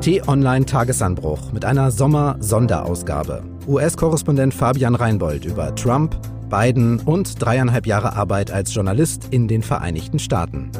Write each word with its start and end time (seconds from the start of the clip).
T-Online 0.00 0.64
Tagesanbruch 0.64 1.50
mit 1.52 1.64
einer 1.64 1.90
Sommer-Sonderausgabe. 1.90 3.42
US-Korrespondent 3.66 4.54
Fabian 4.54 4.94
Reinbold 4.94 5.44
über 5.44 5.74
Trump, 5.74 6.16
Biden 6.48 7.00
und 7.00 7.42
dreieinhalb 7.42 7.84
Jahre 7.84 8.14
Arbeit 8.14 8.52
als 8.52 8.72
Journalist 8.72 9.26
in 9.32 9.48
den 9.48 9.60
Vereinigten 9.60 10.20
Staaten. 10.20 10.70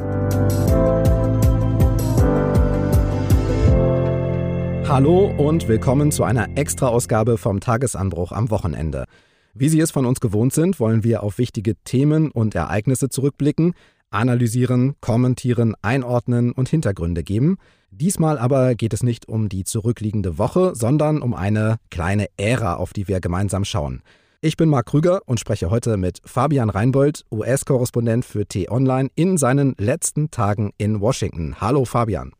Hallo 4.86 5.32
und 5.36 5.66
willkommen 5.66 6.12
zu 6.12 6.22
einer 6.22 6.56
Extra-Ausgabe 6.56 7.38
vom 7.38 7.58
Tagesanbruch 7.58 8.30
am 8.30 8.50
Wochenende. 8.50 9.04
Wie 9.52 9.68
Sie 9.68 9.80
es 9.80 9.90
von 9.90 10.06
uns 10.06 10.20
gewohnt 10.20 10.52
sind, 10.52 10.78
wollen 10.78 11.02
wir 11.02 11.24
auf 11.24 11.38
wichtige 11.38 11.74
Themen 11.82 12.30
und 12.30 12.54
Ereignisse 12.54 13.08
zurückblicken, 13.08 13.74
analysieren, 14.10 14.94
kommentieren, 15.00 15.74
einordnen 15.82 16.52
und 16.52 16.68
Hintergründe 16.68 17.22
geben. 17.22 17.58
Diesmal 17.90 18.38
aber 18.38 18.74
geht 18.74 18.92
es 18.92 19.02
nicht 19.02 19.28
um 19.28 19.48
die 19.48 19.64
zurückliegende 19.64 20.38
Woche, 20.38 20.74
sondern 20.74 21.22
um 21.22 21.34
eine 21.34 21.76
kleine 21.90 22.26
Ära, 22.36 22.74
auf 22.74 22.92
die 22.92 23.08
wir 23.08 23.20
gemeinsam 23.20 23.64
schauen. 23.64 24.02
Ich 24.40 24.56
bin 24.56 24.68
Marc 24.68 24.86
Krüger 24.86 25.22
und 25.26 25.40
spreche 25.40 25.68
heute 25.68 25.96
mit 25.96 26.20
Fabian 26.24 26.70
Reinbold, 26.70 27.24
US-Korrespondent 27.32 28.24
für 28.24 28.46
T-Online, 28.46 29.08
in 29.16 29.36
seinen 29.36 29.74
letzten 29.78 30.30
Tagen 30.30 30.70
in 30.78 31.00
Washington. 31.00 31.60
Hallo 31.60 31.84
Fabian. 31.84 32.32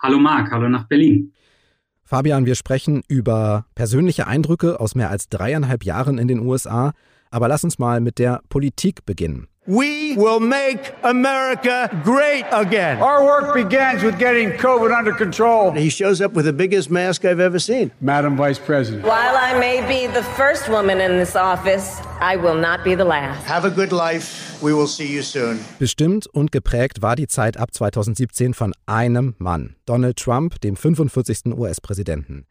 Hallo 0.00 0.18
Marc, 0.18 0.50
hallo 0.52 0.68
nach 0.68 0.86
Berlin. 0.86 1.32
Fabian, 2.04 2.46
wir 2.46 2.54
sprechen 2.54 3.02
über 3.08 3.66
persönliche 3.74 4.26
Eindrücke 4.26 4.80
aus 4.80 4.94
mehr 4.94 5.10
als 5.10 5.28
dreieinhalb 5.28 5.84
Jahren 5.84 6.18
in 6.18 6.28
den 6.28 6.40
USA, 6.40 6.92
aber 7.30 7.48
lass 7.48 7.64
uns 7.64 7.78
mal 7.78 8.00
mit 8.00 8.18
der 8.18 8.42
Politik 8.48 9.04
beginnen. 9.04 9.49
We 9.66 10.16
will 10.16 10.40
make 10.40 10.94
America 11.02 11.90
great 12.02 12.46
again. 12.50 12.96
Our 12.96 13.22
work 13.24 13.54
begins 13.54 14.02
with 14.02 14.18
getting 14.18 14.52
COVID 14.52 14.90
under 14.90 15.12
control. 15.12 15.72
He 15.72 15.90
shows 15.90 16.22
up 16.22 16.32
with 16.32 16.46
the 16.46 16.52
biggest 16.52 16.90
mask 16.90 17.26
I've 17.26 17.40
ever 17.40 17.58
seen. 17.58 17.90
Madam 18.00 18.38
Vice 18.38 18.58
President. 18.58 19.04
While 19.04 19.36
I 19.36 19.58
may 19.58 19.82
be 19.86 20.06
the 20.06 20.22
first 20.22 20.70
woman 20.70 20.98
in 21.02 21.18
this 21.18 21.36
office, 21.36 22.00
I 22.20 22.36
will 22.36 22.54
not 22.54 22.84
be 22.84 22.94
the 22.94 23.04
last. 23.04 23.46
Have 23.46 23.66
a 23.66 23.70
good 23.70 23.92
life. 23.92 24.58
We 24.62 24.72
will 24.72 24.86
see 24.86 25.06
you 25.06 25.22
soon. 25.22 25.58
Bestimmt 25.78 26.26
und 26.26 26.52
geprägt 26.52 27.02
war 27.02 27.14
die 27.14 27.26
Zeit 27.28 27.58
ab 27.58 27.74
2017 27.74 28.54
von 28.54 28.72
einem 28.86 29.34
Mann, 29.36 29.76
Donald 29.84 30.16
Trump, 30.16 30.58
dem 30.62 30.74
45. 30.74 31.54
US-Präsidenten. 31.54 32.46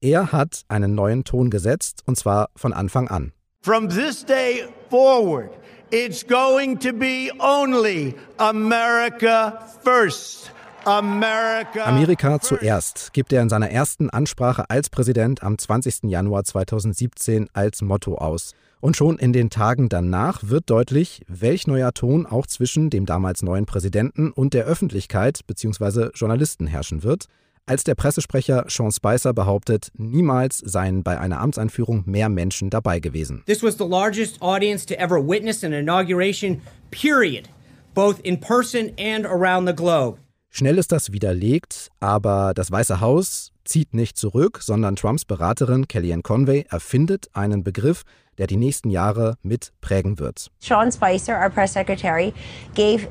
Er 0.00 0.32
hat 0.32 0.62
einen 0.68 0.94
neuen 0.94 1.24
Ton 1.24 1.50
gesetzt, 1.50 2.02
und 2.06 2.16
zwar 2.16 2.48
von 2.56 2.72
Anfang 2.72 3.08
an. 3.08 3.32
From 3.60 3.88
this 3.88 4.24
day 4.24 4.64
forward, 4.90 5.50
It's 5.96 6.26
going 6.26 6.80
to 6.80 6.92
be 6.92 7.30
only 7.38 8.16
America 8.38 9.64
first. 9.84 10.50
America, 10.84 11.84
Amerika 11.84 12.40
zuerst 12.40 13.12
gibt 13.12 13.32
er 13.32 13.40
in 13.40 13.48
seiner 13.48 13.70
ersten 13.70 14.10
Ansprache 14.10 14.68
als 14.68 14.90
Präsident 14.90 15.44
am 15.44 15.56
20. 15.56 16.10
Januar 16.10 16.42
2017 16.42 17.48
als 17.52 17.80
Motto 17.80 18.16
aus. 18.16 18.54
Und 18.80 18.96
schon 18.96 19.18
in 19.18 19.32
den 19.32 19.50
Tagen 19.50 19.88
danach 19.88 20.40
wird 20.42 20.68
deutlich, 20.68 21.22
welch 21.28 21.68
neuer 21.68 21.92
Ton 21.92 22.26
auch 22.26 22.48
zwischen 22.48 22.90
dem 22.90 23.06
damals 23.06 23.44
neuen 23.44 23.64
Präsidenten 23.64 24.32
und 24.32 24.52
der 24.52 24.64
Öffentlichkeit 24.64 25.46
bzw. 25.46 26.10
Journalisten 26.12 26.66
herrschen 26.66 27.04
wird 27.04 27.26
als 27.66 27.84
der 27.84 27.94
Pressesprecher 27.94 28.64
Sean 28.68 28.92
Spicer 28.92 29.32
behauptet, 29.32 29.90
niemals 29.96 30.58
seien 30.58 31.02
bei 31.02 31.18
einer 31.18 31.40
Amtseinführung 31.40 32.04
mehr 32.06 32.28
Menschen 32.28 32.70
dabei 32.70 33.00
gewesen. 33.00 33.42
This 33.46 33.62
was 33.62 33.76
the 33.78 33.84
largest 33.84 34.40
audience 34.42 34.84
to 34.86 34.94
ever 34.94 35.16
witness 35.16 35.64
an 35.64 35.72
inauguration, 35.72 36.60
period, 36.90 37.48
both 37.94 38.20
in 38.20 38.38
person 38.38 38.92
and 38.98 39.26
around 39.26 39.66
the 39.66 39.74
globe. 39.74 40.18
Schnell 40.50 40.78
ist 40.78 40.92
das 40.92 41.10
widerlegt, 41.10 41.88
aber 41.98 42.52
das 42.54 42.70
Weiße 42.70 43.00
Haus 43.00 43.50
zieht 43.64 43.92
nicht 43.92 44.16
zurück, 44.16 44.60
sondern 44.62 44.94
Trumps 44.94 45.24
Beraterin 45.24 45.88
Kellyanne 45.88 46.22
Conway 46.22 46.64
erfindet 46.68 47.28
einen 47.32 47.64
Begriff, 47.64 48.04
der 48.38 48.46
die 48.46 48.56
nächsten 48.56 48.90
Jahre 48.90 49.36
mit 49.42 49.72
prägen 49.80 50.18
wird. 50.20 50.50
Sean 50.60 50.92
Spicer, 50.92 51.40
our 51.42 51.50
press 51.50 51.72
secretary, 51.72 52.32
gave 52.74 53.08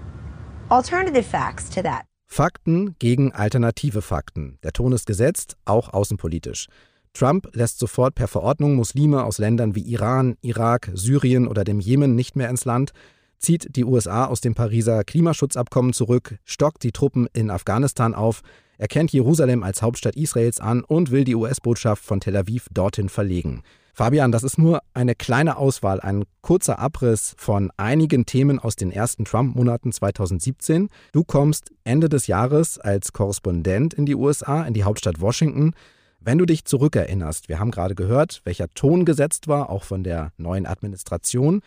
alternative 0.70 1.24
facts 1.24 1.70
to 1.70 1.82
that. 1.82 2.06
Fakten 2.34 2.96
gegen 2.98 3.32
alternative 3.32 4.02
Fakten. 4.02 4.58
Der 4.64 4.74
Ton 4.74 4.92
ist 4.92 5.06
gesetzt, 5.06 5.56
auch 5.66 5.94
außenpolitisch. 5.94 6.66
Trump 7.14 7.48
lässt 7.54 7.78
sofort 7.78 8.16
per 8.16 8.28
Verordnung 8.28 8.74
Muslime 8.74 9.24
aus 9.24 9.38
Ländern 9.38 9.76
wie 9.76 9.84
Iran, 9.84 10.36
Irak, 10.42 10.90
Syrien 10.96 11.48
oder 11.48 11.64
dem 11.64 11.80
Jemen 11.80 12.16
nicht 12.16 12.36
mehr 12.36 12.50
ins 12.50 12.66
Land, 12.66 12.92
zieht 13.38 13.76
die 13.76 13.86
USA 13.86 14.26
aus 14.26 14.42
dem 14.42 14.56
Pariser 14.56 15.04
Klimaschutzabkommen 15.04 15.94
zurück, 15.94 16.40
stockt 16.44 16.82
die 16.82 16.92
Truppen 16.92 17.28
in 17.34 17.52
Afghanistan 17.52 18.16
auf, 18.16 18.42
erkennt 18.78 19.14
Jerusalem 19.14 19.64
als 19.64 19.82
Hauptstadt 19.82 20.16
Israels 20.16 20.60
an 20.60 20.84
und 20.84 21.12
will 21.12 21.24
die 21.24 21.36
US-Botschaft 21.36 22.04
von 22.04 22.20
Tel 22.20 22.36
Aviv 22.36 22.68
dorthin 22.72 23.10
verlegen. 23.10 23.64
Fabian, 23.96 24.32
das 24.32 24.42
ist 24.42 24.58
nur 24.58 24.82
eine 24.96 25.14
kleine 25.14 25.58
Auswahl, 25.58 26.02
ein 26.02 26.24
kurzer 26.42 26.80
Abriss 26.80 27.36
von 27.38 27.72
einigen 27.78 28.26
Themen 28.26 28.58
aus 28.58 28.76
den 28.76 28.92
ersten 28.92 29.24
Trump-Monaten 29.24 29.92
2017. 29.92 30.90
Du 31.12 31.24
kommst 31.24 31.70
Ende 31.84 32.10
des 32.10 32.26
Jahres 32.26 32.80
als 32.80 33.14
Korrespondent 33.14 33.94
in 33.94 34.08
die 34.08 34.16
USA, 34.16 34.64
in 34.64 34.74
die 34.74 34.84
Hauptstadt 34.84 35.22
Washington. 35.22 35.76
Wenn 36.20 36.40
du 36.40 36.48
dich 36.48 36.66
zurückerinnerst, 36.66 37.50
wir 37.50 37.60
haben 37.60 37.70
gerade 37.70 37.94
gehört, 37.94 38.42
welcher 38.46 38.68
Ton 38.70 39.06
gesetzt 39.06 39.48
war, 39.48 39.70
auch 39.70 39.84
von 39.84 40.04
der 40.04 40.32
neuen 40.38 40.66
Administration. 40.66 41.62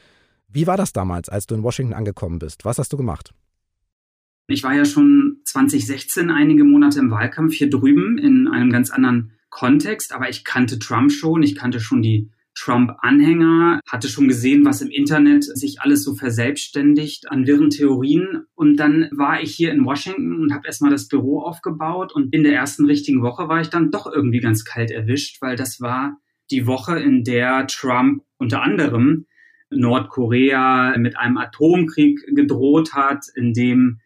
Wie 0.48 0.66
war 0.66 0.76
das 0.76 0.92
damals, 0.92 1.28
als 1.28 1.46
du 1.46 1.54
in 1.54 1.62
Washington 1.62 1.94
angekommen 1.94 2.40
bist? 2.40 2.64
Was 2.64 2.80
hast 2.80 2.92
du 2.92 2.96
gemacht? 2.96 3.34
Ich 4.48 4.62
war 4.62 4.74
ja 4.74 4.84
schon 4.84 5.38
2016 5.44 6.30
einige 6.30 6.64
Monate 6.64 7.00
im 7.00 7.10
Wahlkampf 7.10 7.54
hier 7.54 7.68
drüben 7.68 8.16
in 8.16 8.46
einem 8.46 8.70
ganz 8.70 8.90
anderen 8.90 9.32
Kontext, 9.50 10.12
aber 10.14 10.28
ich 10.28 10.44
kannte 10.44 10.78
Trump 10.78 11.10
schon, 11.10 11.42
ich 11.42 11.56
kannte 11.56 11.80
schon 11.80 12.02
die 12.02 12.30
Trump-Anhänger, 12.54 13.80
hatte 13.88 14.08
schon 14.08 14.28
gesehen, 14.28 14.64
was 14.64 14.80
im 14.80 14.90
Internet 14.90 15.44
sich 15.44 15.80
alles 15.80 16.04
so 16.04 16.14
verselbstständigt 16.14 17.30
an 17.30 17.46
wirren 17.46 17.70
Theorien. 17.70 18.44
Und 18.54 18.76
dann 18.76 19.08
war 19.12 19.42
ich 19.42 19.54
hier 19.54 19.72
in 19.72 19.84
Washington 19.84 20.40
und 20.40 20.54
habe 20.54 20.66
erstmal 20.66 20.90
das 20.90 21.08
Büro 21.08 21.40
aufgebaut. 21.40 22.14
Und 22.14 22.32
in 22.32 22.44
der 22.44 22.54
ersten 22.54 22.86
richtigen 22.86 23.22
Woche 23.22 23.48
war 23.48 23.60
ich 23.60 23.68
dann 23.68 23.90
doch 23.90 24.06
irgendwie 24.06 24.40
ganz 24.40 24.64
kalt 24.64 24.90
erwischt, 24.90 25.42
weil 25.42 25.56
das 25.56 25.80
war 25.80 26.18
die 26.50 26.66
Woche, 26.66 26.98
in 26.98 27.24
der 27.24 27.66
Trump 27.66 28.22
unter 28.38 28.62
anderem 28.62 29.26
Nordkorea 29.70 30.96
mit 30.98 31.18
einem 31.18 31.36
Atomkrieg 31.36 32.20
gedroht 32.34 32.94
hat, 32.94 33.24
in 33.34 33.52
dem 33.52 34.00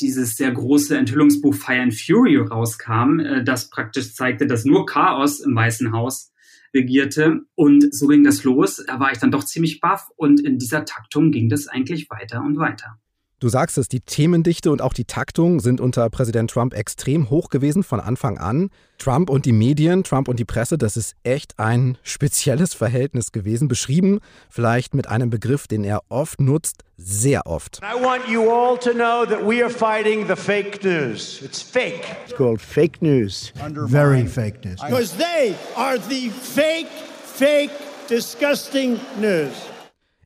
dieses 0.00 0.36
sehr 0.36 0.50
große 0.52 0.96
Enthüllungsbuch 0.96 1.54
Fire 1.54 1.80
and 1.80 1.94
Fury 1.94 2.36
rauskam, 2.36 3.20
äh, 3.20 3.44
das 3.44 3.70
praktisch 3.70 4.14
zeigte, 4.14 4.46
dass 4.46 4.64
nur 4.64 4.86
Chaos 4.86 5.40
im 5.40 5.54
Weißen 5.54 5.92
Haus 5.92 6.32
regierte. 6.74 7.40
Und 7.54 7.94
so 7.94 8.06
ging 8.06 8.24
das 8.24 8.44
los. 8.44 8.82
Da 8.86 9.00
war 9.00 9.12
ich 9.12 9.18
dann 9.18 9.30
doch 9.30 9.44
ziemlich 9.44 9.80
baff 9.80 10.08
und 10.16 10.40
in 10.40 10.58
dieser 10.58 10.84
Taktung 10.84 11.30
ging 11.30 11.48
das 11.48 11.66
eigentlich 11.66 12.10
weiter 12.10 12.42
und 12.42 12.58
weiter. 12.58 12.98
Du 13.40 13.48
sagst 13.48 13.78
es, 13.78 13.86
die 13.86 14.00
Themendichte 14.00 14.68
und 14.72 14.82
auch 14.82 14.92
die 14.92 15.04
Taktung 15.04 15.60
sind 15.60 15.80
unter 15.80 16.10
Präsident 16.10 16.50
Trump 16.50 16.74
extrem 16.74 17.30
hoch 17.30 17.50
gewesen 17.50 17.84
von 17.84 18.00
Anfang 18.00 18.36
an. 18.36 18.70
Trump 18.98 19.30
und 19.30 19.46
die 19.46 19.52
Medien, 19.52 20.02
Trump 20.02 20.26
und 20.26 20.40
die 20.40 20.44
Presse, 20.44 20.76
das 20.76 20.96
ist 20.96 21.14
echt 21.22 21.56
ein 21.60 21.96
spezielles 22.02 22.74
Verhältnis 22.74 23.30
gewesen, 23.30 23.68
beschrieben 23.68 24.18
vielleicht 24.50 24.92
mit 24.92 25.06
einem 25.08 25.30
Begriff, 25.30 25.68
den 25.68 25.84
er 25.84 26.02
oft 26.08 26.40
nutzt, 26.40 26.82
sehr 26.96 27.46
oft. 27.46 27.78
I 27.80 28.02
want 28.02 28.26
you 28.28 28.50
all 28.50 28.76
to 28.76 28.90
know 28.90 29.24
that 29.24 29.46
we 29.46 29.62
are 29.62 29.70
fighting 29.70 30.26
the 30.26 30.34
fake 30.34 30.82
news. 30.82 31.40
It's 31.40 31.62
fake. 31.62 32.16
It's 32.24 32.36
called 32.36 32.60
fake 32.60 33.00
news. 33.00 33.52
Very 33.54 34.26
fake 34.26 34.64
news. 34.64 34.80
Because 34.80 35.16
they 35.16 35.54
are 35.76 35.96
the 36.08 36.30
fake, 36.30 36.88
fake, 37.24 37.70
disgusting 38.08 38.98
news. 39.20 39.52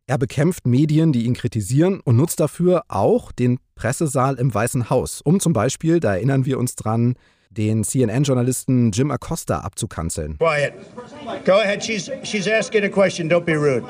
Er 0.08 0.18
bekämpft 0.18 0.66
Medien, 0.66 1.12
die 1.12 1.26
ihn 1.26 1.34
kritisieren 1.34 2.00
und 2.00 2.16
nutzt 2.16 2.40
dafür 2.40 2.82
auch 2.88 3.30
den 3.30 3.58
Pressesaal 3.76 4.34
im 4.34 4.52
Weißen 4.52 4.90
Haus, 4.90 5.20
um 5.22 5.38
zum 5.38 5.52
Beispiel, 5.52 6.00
da 6.00 6.14
erinnern 6.14 6.44
wir 6.44 6.58
uns 6.58 6.74
dran, 6.74 7.14
den 7.50 7.84
CNN-Journalisten 7.84 8.90
Jim 8.90 9.10
Acosta 9.12 9.60
abzukanzeln. 9.60 10.38
Quiet. 10.38 10.72
Go 11.44 11.52
ahead. 11.52 11.84
She's, 11.84 12.10
she's 12.24 12.48
asking 12.48 12.84
a 12.84 12.88
question. 12.88 13.28
Don't 13.28 13.44
be 13.44 13.54
rude. 13.54 13.84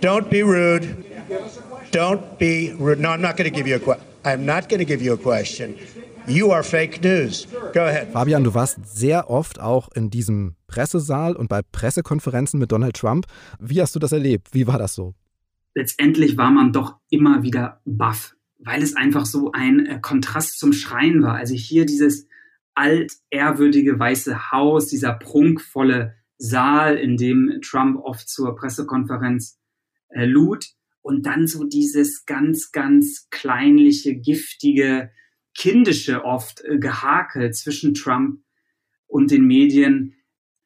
Don't 0.00 0.30
be 0.30 0.42
rude. 0.42 0.96
Don't 1.92 2.38
be 2.38 2.74
rude. 2.78 3.00
No, 3.00 3.10
I'm 3.10 3.20
not 3.20 3.36
going 3.36 3.48
to 3.48 3.56
give 3.56 3.68
you 3.68 3.76
a 3.76 3.80
question. 3.80 4.04
I'm 4.24 4.44
not 4.44 4.68
going 4.68 4.78
to 4.80 4.84
give 4.84 5.02
you 5.02 5.12
a 5.12 5.18
question. 5.18 5.78
You 6.26 6.52
are 6.52 6.62
fake 6.62 7.02
news. 7.02 7.48
Go 7.72 7.80
ahead. 7.80 8.08
Fabian, 8.12 8.44
du 8.44 8.54
warst 8.54 8.78
sehr 8.84 9.30
oft 9.30 9.60
auch 9.60 9.88
in 9.94 10.10
diesem 10.10 10.54
Pressesaal 10.66 11.34
und 11.34 11.48
bei 11.48 11.60
Pressekonferenzen 11.62 12.60
mit 12.60 12.70
Donald 12.70 12.96
Trump. 12.96 13.26
Wie 13.58 13.80
hast 13.80 13.94
du 13.94 13.98
das 13.98 14.12
erlebt? 14.12 14.48
Wie 14.52 14.66
war 14.66 14.78
das 14.78 14.94
so? 14.94 15.14
letztendlich 15.74 16.36
war 16.36 16.50
man 16.50 16.72
doch 16.72 16.96
immer 17.10 17.42
wieder 17.42 17.80
baff, 17.84 18.34
weil 18.58 18.82
es 18.82 18.96
einfach 18.96 19.26
so 19.26 19.52
ein 19.52 19.86
äh, 19.86 19.98
Kontrast 20.00 20.58
zum 20.58 20.72
Schreien 20.72 21.22
war. 21.22 21.34
Also 21.34 21.54
hier 21.54 21.86
dieses 21.86 22.26
altehrwürdige 22.74 23.98
weiße 23.98 24.52
Haus, 24.52 24.88
dieser 24.88 25.12
prunkvolle 25.12 26.14
Saal, 26.38 26.96
in 26.96 27.16
dem 27.16 27.60
Trump 27.62 27.98
oft 28.02 28.28
zur 28.28 28.56
Pressekonferenz 28.56 29.58
äh, 30.08 30.24
lud 30.24 30.66
und 31.02 31.26
dann 31.26 31.46
so 31.46 31.64
dieses 31.64 32.24
ganz, 32.26 32.72
ganz 32.72 33.28
kleinliche, 33.30 34.16
giftige, 34.16 35.10
kindische 35.60 36.24
oft 36.24 36.64
äh, 36.64 36.78
Gehakel 36.78 37.52
zwischen 37.52 37.92
Trump 37.92 38.40
und 39.06 39.30
den 39.30 39.44
Medien. 39.44 40.14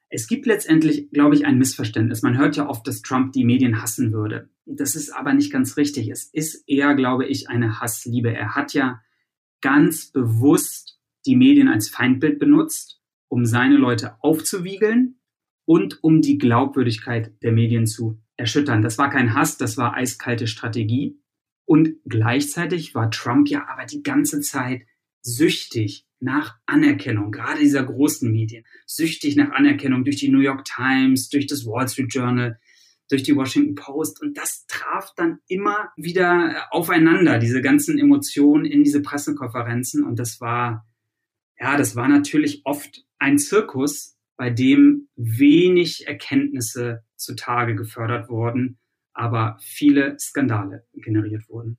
Es 0.09 0.29
gibt 0.29 0.47
letztendlich, 0.47 1.11
glaube 1.11 1.35
ich, 1.35 1.45
ein 1.45 1.59
Missverständnis. 1.59 2.23
Man 2.23 2.39
hört 2.39 2.55
ja 2.55 2.69
oft, 2.69 2.87
dass 2.87 3.03
Trump 3.03 3.33
die 3.33 3.45
Medien 3.45 3.83
hassen 3.83 4.13
würde. 4.13 4.51
Das 4.67 4.95
ist 4.95 5.11
aber 5.11 5.35
nicht 5.35 5.53
ganz 5.53 5.77
richtig. 5.77 6.11
Es 6.11 6.23
ist 6.33 6.63
eher, 6.69 6.95
glaube 6.95 7.27
ich, 7.27 7.49
eine 7.49 7.81
Hassliebe. 7.81 8.33
Er 8.33 8.55
hat 8.55 8.73
ja 8.73 9.01
ganz 9.61 10.13
bewusst 10.13 11.01
die 11.27 11.35
Medien 11.35 11.67
als 11.67 11.89
Feindbild 11.89 12.39
benutzt, 12.39 13.01
um 13.27 13.47
seine 13.47 13.77
Leute 13.77 14.23
aufzuwiegeln 14.23 15.19
und 15.65 16.05
um 16.05 16.21
die 16.21 16.39
Glaubwürdigkeit 16.39 17.35
der 17.43 17.51
Medien 17.51 17.87
zu 17.87 18.23
erschüttern. 18.37 18.81
Das 18.81 18.97
war 18.97 19.11
kein 19.11 19.35
Hass, 19.35 19.59
das 19.59 19.77
war 19.77 19.95
eiskalte 19.95 20.47
Strategie. 20.47 21.19
Und 21.67 21.97
gleichzeitig 22.05 22.95
war 22.95 23.11
Trump 23.11 23.49
ja 23.49 23.67
aber 23.69 23.87
die 23.87 24.03
ganze 24.03 24.41
Zeit 24.41 24.83
süchtig 25.23 26.07
nach 26.21 26.57
Anerkennung, 26.67 27.31
gerade 27.31 27.61
dieser 27.61 27.85
großen 27.85 28.31
Medien, 28.31 28.65
süchtig 28.87 29.37
nach 29.37 29.51
Anerkennung 29.51 30.05
durch 30.05 30.17
die 30.17 30.29
New 30.29 30.41
York 30.41 30.65
Times, 30.65 31.29
durch 31.29 31.47
das 31.47 31.67
Wall 31.67 31.89
Street 31.89 32.13
Journal, 32.13 32.59
durch 33.11 33.23
die 33.23 33.37
Washington 33.37 33.75
Post. 33.75 34.23
Und 34.23 34.37
das 34.37 34.67
traf 34.67 35.13
dann 35.17 35.39
immer 35.49 35.91
wieder 35.97 36.67
aufeinander, 36.71 37.39
diese 37.39 37.61
ganzen 37.61 37.99
Emotionen 37.99 38.65
in 38.65 38.85
diese 38.85 39.03
Pressekonferenzen. 39.03 40.05
Und 40.05 40.19
das 40.19 40.41
war, 40.41 40.87
ja, 41.59 41.77
das 41.77 41.97
war 41.97 42.09
natürlich 42.09 42.63
oft 42.65 43.05
ein 43.19 43.39
Zirkus, 43.39 44.17
bei 44.37 44.51
dem 44.51 45.09
wenig 45.17 46.09
Erkenntnisse 46.09 47.05
zutage 47.17 47.77
gefördert 47.77 48.29
wurden, 48.29 48.79
aber 49.15 49.57
viele 49.61 50.19
Skandale 50.19 50.85
generiert 50.93 51.49
wurden. 51.49 51.79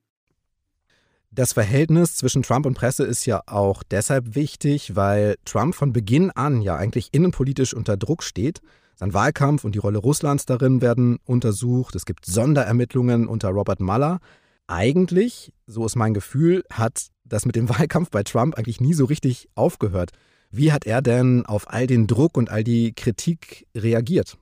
Das 1.30 1.52
Verhältnis 1.52 2.16
zwischen 2.16 2.42
Trump 2.42 2.64
und 2.64 2.74
Presse 2.74 3.04
ist 3.04 3.26
ja 3.26 3.42
auch 3.46 3.82
deshalb 3.82 4.34
wichtig, 4.34 4.96
weil 4.96 5.36
Trump 5.44 5.74
von 5.74 5.92
Beginn 5.92 6.30
an 6.30 6.62
ja 6.62 6.76
eigentlich 6.76 7.10
innenpolitisch 7.12 7.74
unter 7.74 7.98
Druck 7.98 8.22
steht. 8.22 8.62
Sein 8.94 9.12
Wahlkampf 9.12 9.64
und 9.64 9.74
die 9.74 9.78
Rolle 9.78 9.98
Russlands 9.98 10.46
darin 10.46 10.80
werden 10.80 11.18
untersucht. 11.26 11.94
Es 11.94 12.06
gibt 12.06 12.24
Sonderermittlungen 12.24 13.26
unter 13.28 13.50
Robert 13.50 13.80
Mueller. 13.80 14.20
Eigentlich, 14.66 15.52
so 15.66 15.84
ist 15.84 15.96
mein 15.96 16.14
Gefühl, 16.14 16.64
hat 16.72 17.08
das 17.24 17.44
mit 17.44 17.54
dem 17.54 17.68
Wahlkampf 17.78 18.08
bei 18.10 18.22
Trump 18.22 18.54
eigentlich 18.56 18.80
nie 18.80 18.94
so 18.94 19.04
richtig 19.04 19.50
aufgehört. 19.54 20.12
Wie 20.50 20.72
hat 20.72 20.86
er 20.86 21.02
denn 21.02 21.44
auf 21.44 21.70
all 21.70 21.86
den 21.86 22.06
Druck 22.06 22.38
und 22.38 22.48
all 22.48 22.64
die 22.64 22.94
Kritik 22.94 23.66
reagiert? 23.76 24.38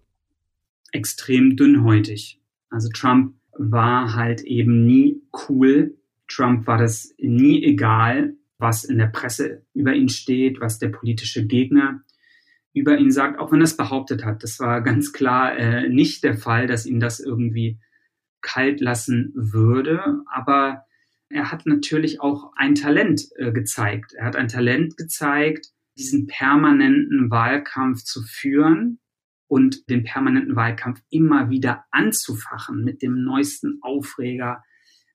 Extrem 0.93 1.57
dünnhäutig. 1.57 2.39
Also 2.75 2.89
Trump 2.93 3.35
war 3.57 4.15
halt 4.15 4.43
eben 4.43 4.85
nie 4.85 5.23
cool. 5.49 5.97
Trump 6.29 6.67
war 6.67 6.77
das 6.77 7.15
nie 7.19 7.63
egal, 7.63 8.35
was 8.59 8.83
in 8.85 8.99
der 8.99 9.07
Presse 9.07 9.63
über 9.75 9.95
ihn 9.95 10.09
steht, 10.09 10.61
was 10.61 10.79
der 10.79 10.89
politische 10.89 11.47
Gegner 11.47 12.03
über 12.73 12.99
ihn 12.99 13.13
sagt, 13.13 13.39
auch 13.39 13.53
wenn 13.53 13.61
er 13.61 13.65
es 13.65 13.77
behauptet 13.77 14.25
hat. 14.25 14.43
Das 14.43 14.59
war 14.59 14.83
ganz 14.83 15.13
klar 15.13 15.57
äh, 15.57 15.89
nicht 15.89 16.25
der 16.25 16.37
Fall, 16.37 16.67
dass 16.67 16.87
ihn 16.87 16.99
das 16.99 17.21
irgendwie 17.21 17.79
kalt 18.41 18.81
lassen 18.81 19.33
würde. 19.37 20.23
Aber 20.33 20.85
er 21.29 21.53
hat 21.53 21.67
natürlich 21.67 22.21
auch 22.21 22.53
ein 22.57 22.75
Talent 22.75 23.29
äh, 23.37 23.53
gezeigt. 23.53 24.15
Er 24.15 24.27
hat 24.27 24.35
ein 24.35 24.49
Talent 24.49 24.97
gezeigt, 24.97 25.69
diesen 25.97 26.27
permanenten 26.27 27.31
Wahlkampf 27.31 28.03
zu 28.03 28.23
führen 28.23 28.99
und 29.47 29.89
den 29.91 30.05
permanenten 30.05 30.57
Wahlkampf 30.57 31.01
immer 31.11 31.51
wieder 31.51 31.85
anzufachen 31.91 32.83
mit 32.85 33.03
dem 33.03 33.23
neuesten 33.23 33.79
Aufreger, 33.83 34.63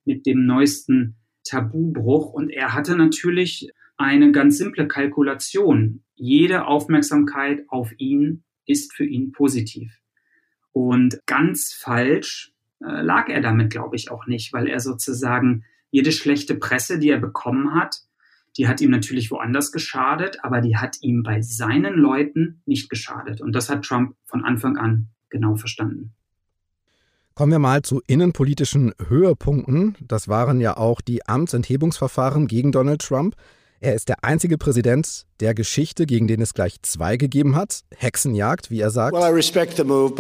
mit 0.06 0.26
dem 0.26 0.46
neuesten 0.46 1.18
Tabubruch. 1.44 2.32
Und 2.32 2.50
er 2.50 2.74
hatte 2.74 2.96
natürlich 2.96 3.72
eine 3.98 4.32
ganz 4.32 4.58
simple 4.58 4.88
Kalkulation. 4.88 6.04
Jede 6.16 6.66
Aufmerksamkeit 6.66 7.66
auf 7.68 7.92
ihn 7.98 8.44
ist 8.66 8.94
für 8.94 9.06
ihn 9.06 9.32
positiv. 9.32 10.00
Und 10.72 11.20
ganz 11.26 11.74
falsch 11.74 12.54
äh, 12.82 13.02
lag 13.02 13.28
er 13.30 13.42
damit, 13.42 13.72
glaube 13.72 13.96
ich, 13.96 14.12
auch 14.12 14.28
nicht, 14.28 14.54
weil 14.54 14.68
er 14.68 14.80
sozusagen 14.80 15.66
jede 15.92 16.12
schlechte 16.12 16.56
Presse, 16.56 17.00
die 17.00 17.10
er 17.10 17.20
bekommen 17.20 17.74
hat, 17.74 17.98
die 18.58 18.68
hat 18.68 18.82
ihm 18.82 18.92
natürlich 18.92 19.32
woanders 19.32 19.72
geschadet, 19.72 20.44
aber 20.44 20.62
die 20.62 20.78
hat 20.78 20.98
ihm 21.02 21.24
bei 21.24 21.42
seinen 21.42 21.96
Leuten 21.96 22.62
nicht 22.66 22.90
geschadet. 22.90 23.42
Und 23.42 23.54
das 23.54 23.70
hat 23.70 23.84
Trump 23.84 24.16
von 24.26 24.44
Anfang 24.44 24.78
an 24.78 25.10
genau 25.30 25.56
verstanden. 25.56 26.14
Kommen 27.36 27.52
wir 27.54 27.60
mal 27.60 27.84
zu 27.84 28.02
innenpolitischen 28.06 28.94
Höhepunkten. 29.08 29.96
Das 30.02 30.28
waren 30.28 30.60
ja 30.60 30.76
auch 30.76 31.00
die 31.00 31.26
Amtsenthebungsverfahren 31.26 32.48
gegen 32.48 32.74
Donald 32.74 33.02
Trump. 33.02 33.36
Er 33.82 33.96
ist 33.96 34.10
der 34.10 34.26
einzige 34.26 34.58
Präsident 34.58 35.26
der 35.40 35.54
Geschichte, 35.54 36.06
gegen 36.06 36.28
den 36.28 36.42
es 36.42 36.54
gleich 36.54 36.82
zwei 36.82 37.16
gegeben 37.16 37.56
hat. 37.56 37.84
Hexenjagd, 37.96 38.70
wie 38.70 38.82
er 38.82 38.90
sagt. 38.90 39.16
Well, 39.16 39.32
move, 39.86 40.14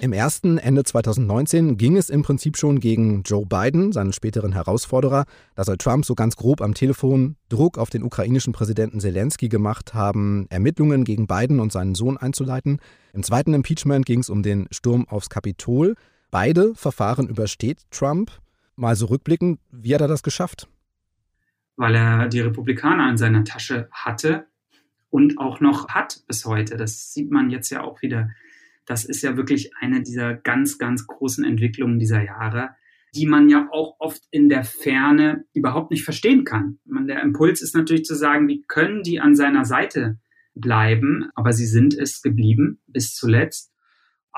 Im 0.00 0.12
ersten, 0.14 0.56
Ende 0.56 0.84
2019, 0.84 1.76
ging 1.76 1.98
es 1.98 2.08
im 2.08 2.22
Prinzip 2.22 2.56
schon 2.56 2.80
gegen 2.80 3.24
Joe 3.24 3.44
Biden, 3.44 3.92
seinen 3.92 4.14
späteren 4.14 4.52
Herausforderer. 4.52 5.26
Da 5.54 5.64
soll 5.64 5.76
Trump 5.76 6.06
so 6.06 6.14
ganz 6.14 6.36
grob 6.36 6.62
am 6.62 6.72
Telefon 6.72 7.36
Druck 7.50 7.76
auf 7.76 7.90
den 7.90 8.04
ukrainischen 8.04 8.54
Präsidenten 8.54 8.98
Zelensky 8.98 9.50
gemacht 9.50 9.92
haben, 9.92 10.46
Ermittlungen 10.48 11.04
gegen 11.04 11.26
Biden 11.26 11.60
und 11.60 11.72
seinen 11.72 11.94
Sohn 11.94 12.16
einzuleiten. 12.16 12.80
Im 13.12 13.22
zweiten 13.22 13.52
Impeachment 13.52 14.06
ging 14.06 14.20
es 14.20 14.30
um 14.30 14.42
den 14.42 14.66
Sturm 14.70 15.06
aufs 15.08 15.28
Kapitol. 15.28 15.96
Beide 16.30 16.74
Verfahren 16.74 17.28
übersteht 17.28 17.82
Trump. 17.90 18.30
Mal 18.76 18.96
so 18.96 19.06
rückblickend, 19.06 19.60
wie 19.70 19.94
hat 19.94 20.00
er 20.00 20.08
das 20.08 20.22
geschafft? 20.22 20.68
Weil 21.76 21.94
er 21.94 22.28
die 22.28 22.40
Republikaner 22.40 23.08
in 23.08 23.16
seiner 23.16 23.44
Tasche 23.44 23.88
hatte 23.92 24.46
und 25.10 25.38
auch 25.38 25.60
noch 25.60 25.88
hat 25.88 26.22
bis 26.26 26.44
heute. 26.44 26.76
Das 26.76 27.12
sieht 27.12 27.30
man 27.30 27.50
jetzt 27.50 27.70
ja 27.70 27.82
auch 27.82 28.02
wieder. 28.02 28.30
Das 28.86 29.04
ist 29.04 29.22
ja 29.22 29.36
wirklich 29.36 29.72
eine 29.80 30.02
dieser 30.02 30.34
ganz, 30.34 30.78
ganz 30.78 31.06
großen 31.06 31.44
Entwicklungen 31.44 31.98
dieser 31.98 32.22
Jahre, 32.22 32.70
die 33.14 33.26
man 33.26 33.48
ja 33.48 33.68
auch 33.72 33.96
oft 33.98 34.22
in 34.30 34.48
der 34.48 34.64
Ferne 34.64 35.44
überhaupt 35.52 35.90
nicht 35.90 36.04
verstehen 36.04 36.44
kann. 36.44 36.78
der 36.84 37.22
Impuls 37.22 37.62
ist 37.62 37.74
natürlich 37.74 38.04
zu 38.04 38.14
sagen, 38.14 38.48
wie 38.48 38.64
können 38.66 39.02
die 39.02 39.20
an 39.20 39.34
seiner 39.34 39.64
Seite 39.64 40.18
bleiben, 40.54 41.30
aber 41.34 41.52
sie 41.52 41.66
sind 41.66 41.94
es 41.94 42.22
geblieben 42.22 42.80
bis 42.86 43.14
zuletzt 43.14 43.72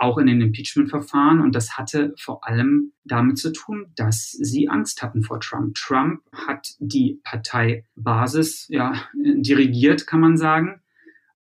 auch 0.01 0.19
in 0.19 0.27
den 0.27 0.41
Impeachment-Verfahren. 0.41 1.41
Und 1.41 1.55
das 1.55 1.77
hatte 1.77 2.15
vor 2.19 2.47
allem 2.47 2.93
damit 3.05 3.39
zu 3.39 3.53
tun, 3.53 3.93
dass 3.97 4.31
sie 4.31 4.69
Angst 4.69 5.03
hatten 5.03 5.23
vor 5.23 5.41
Trump. 5.41 5.75
Trump 5.75 6.21
hat 6.33 6.75
die 6.79 7.21
Parteibasis 7.25 8.67
ja, 8.69 8.95
dirigiert, 9.15 10.07
kann 10.07 10.21
man 10.21 10.37
sagen. 10.37 10.81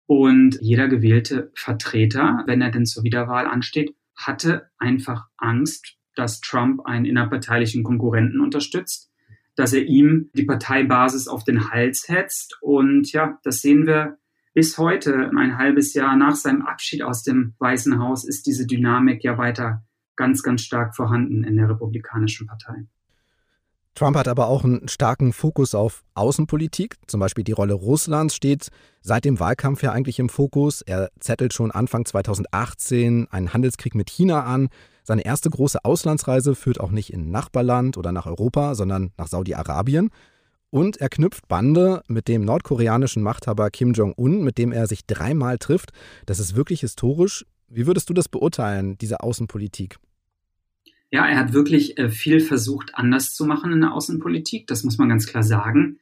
Und 0.05 0.57
jeder 0.61 0.87
gewählte 0.87 1.51
Vertreter, 1.55 2.43
wenn 2.45 2.61
er 2.61 2.71
denn 2.71 2.85
zur 2.85 3.03
Wiederwahl 3.03 3.47
ansteht, 3.47 3.95
hatte 4.15 4.69
einfach 4.77 5.27
Angst, 5.37 5.95
dass 6.15 6.41
Trump 6.41 6.85
einen 6.85 7.05
innerparteilichen 7.05 7.83
Konkurrenten 7.83 8.41
unterstützt, 8.41 9.09
dass 9.55 9.73
er 9.73 9.83
ihm 9.83 10.29
die 10.33 10.43
Parteibasis 10.43 11.27
auf 11.27 11.43
den 11.43 11.71
Hals 11.71 12.07
hetzt. 12.07 12.57
Und 12.61 13.11
ja, 13.11 13.39
das 13.43 13.61
sehen 13.61 13.87
wir 13.87 14.17
bis 14.53 14.77
heute, 14.77 15.31
ein 15.35 15.57
halbes 15.57 15.93
Jahr 15.93 16.15
nach 16.15 16.35
seinem 16.35 16.63
Abschied 16.63 17.03
aus 17.03 17.23
dem 17.23 17.53
Weißen 17.59 17.99
Haus, 17.99 18.23
ist 18.23 18.45
diese 18.45 18.65
Dynamik 18.65 19.23
ja 19.23 19.37
weiter 19.37 19.83
ganz, 20.15 20.43
ganz 20.43 20.61
stark 20.61 20.95
vorhanden 20.95 21.43
in 21.43 21.55
der 21.55 21.69
Republikanischen 21.69 22.47
Partei. 22.47 22.85
Trump 23.93 24.15
hat 24.15 24.27
aber 24.27 24.47
auch 24.47 24.63
einen 24.63 24.87
starken 24.87 25.33
Fokus 25.33 25.75
auf 25.75 26.03
Außenpolitik. 26.13 26.95
Zum 27.07 27.19
Beispiel 27.19 27.43
die 27.43 27.51
Rolle 27.51 27.73
Russlands 27.73 28.35
steht 28.35 28.69
seit 29.01 29.25
dem 29.25 29.39
Wahlkampf 29.39 29.83
ja 29.83 29.91
eigentlich 29.91 30.19
im 30.19 30.29
Fokus. 30.29 30.81
Er 30.81 31.09
zettelt 31.19 31.53
schon 31.53 31.71
Anfang 31.71 32.05
2018 32.05 33.27
einen 33.29 33.53
Handelskrieg 33.53 33.95
mit 33.95 34.09
China 34.09 34.43
an. 34.43 34.69
Seine 35.03 35.25
erste 35.25 35.49
große 35.49 35.83
Auslandsreise 35.83 36.55
führt 36.55 36.79
auch 36.79 36.91
nicht 36.91 37.11
in 37.11 37.31
Nachbarland 37.31 37.97
oder 37.97 38.11
nach 38.11 38.27
Europa, 38.27 38.75
sondern 38.75 39.11
nach 39.17 39.27
Saudi-Arabien. 39.27 40.09
Und 40.71 40.97
er 40.97 41.09
knüpft 41.09 41.49
Bande 41.49 42.01
mit 42.07 42.29
dem 42.29 42.45
nordkoreanischen 42.45 43.21
Machthaber 43.21 43.69
Kim 43.69 43.91
Jong-un, 43.91 44.41
mit 44.41 44.57
dem 44.57 44.71
er 44.71 44.87
sich 44.87 45.05
dreimal 45.05 45.57
trifft. 45.57 45.91
Das 46.25 46.39
ist 46.39 46.55
wirklich 46.55 46.79
historisch. 46.79 47.45
Wie 47.67 47.85
würdest 47.87 48.09
du 48.09 48.13
das 48.13 48.29
beurteilen, 48.29 48.97
diese 48.97 49.19
Außenpolitik? 49.19 49.97
Ja, 51.11 51.27
er 51.27 51.37
hat 51.37 51.51
wirklich 51.51 51.97
äh, 51.97 52.09
viel 52.09 52.39
versucht, 52.39 52.95
anders 52.95 53.33
zu 53.33 53.45
machen 53.45 53.73
in 53.73 53.81
der 53.81 53.93
Außenpolitik. 53.93 54.65
Das 54.67 54.85
muss 54.85 54.97
man 54.97 55.09
ganz 55.09 55.27
klar 55.27 55.43
sagen. 55.43 55.99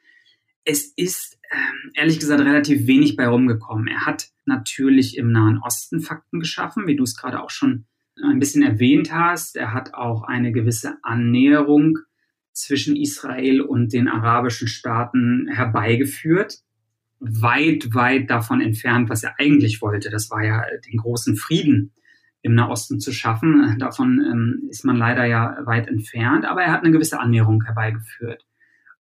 Es 0.66 0.94
ist 0.96 1.40
ähm, 1.52 1.92
ehrlich 1.96 2.20
gesagt 2.20 2.42
relativ 2.42 2.86
wenig 2.86 3.16
bei 3.16 3.28
rumgekommen. 3.28 3.88
Er 3.88 4.06
hat 4.06 4.30
natürlich 4.46 5.18
im 5.18 5.32
Nahen 5.32 5.58
Osten 5.64 6.00
Fakten 6.00 6.40
geschaffen, 6.40 6.86
wie 6.86 6.96
du 6.96 7.04
es 7.04 7.16
gerade 7.16 7.42
auch 7.42 7.50
schon 7.50 7.86
ein 8.24 8.40
bisschen 8.40 8.62
erwähnt 8.62 9.12
hast. 9.12 9.56
Er 9.56 9.74
hat 9.74 9.96
auch 9.96 10.24
eine 10.24 10.52
gewisse 10.52 10.98
Annäherung 11.02 11.98
zwischen 12.60 12.96
Israel 12.96 13.62
und 13.62 13.94
den 13.94 14.08
arabischen 14.08 14.68
Staaten 14.68 15.48
herbeigeführt. 15.48 16.60
Weit, 17.20 17.94
weit 17.94 18.30
davon 18.30 18.62
entfernt, 18.62 19.10
was 19.10 19.24
er 19.24 19.36
eigentlich 19.40 19.82
wollte. 19.82 20.10
Das 20.10 20.30
war 20.30 20.44
ja 20.44 20.64
den 20.88 20.98
großen 20.98 21.36
Frieden 21.36 21.92
im 22.42 22.56
Nahosten 22.56 23.00
zu 23.00 23.12
schaffen. 23.12 23.78
Davon 23.80 24.22
ähm, 24.22 24.70
ist 24.70 24.86
man 24.86 24.96
leider 24.96 25.26
ja 25.26 25.58
weit 25.66 25.88
entfernt, 25.88 26.46
aber 26.46 26.64
er 26.64 26.72
hat 26.72 26.84
eine 26.84 26.92
gewisse 26.92 27.20
Annäherung 27.20 27.64
herbeigeführt. 27.64 28.46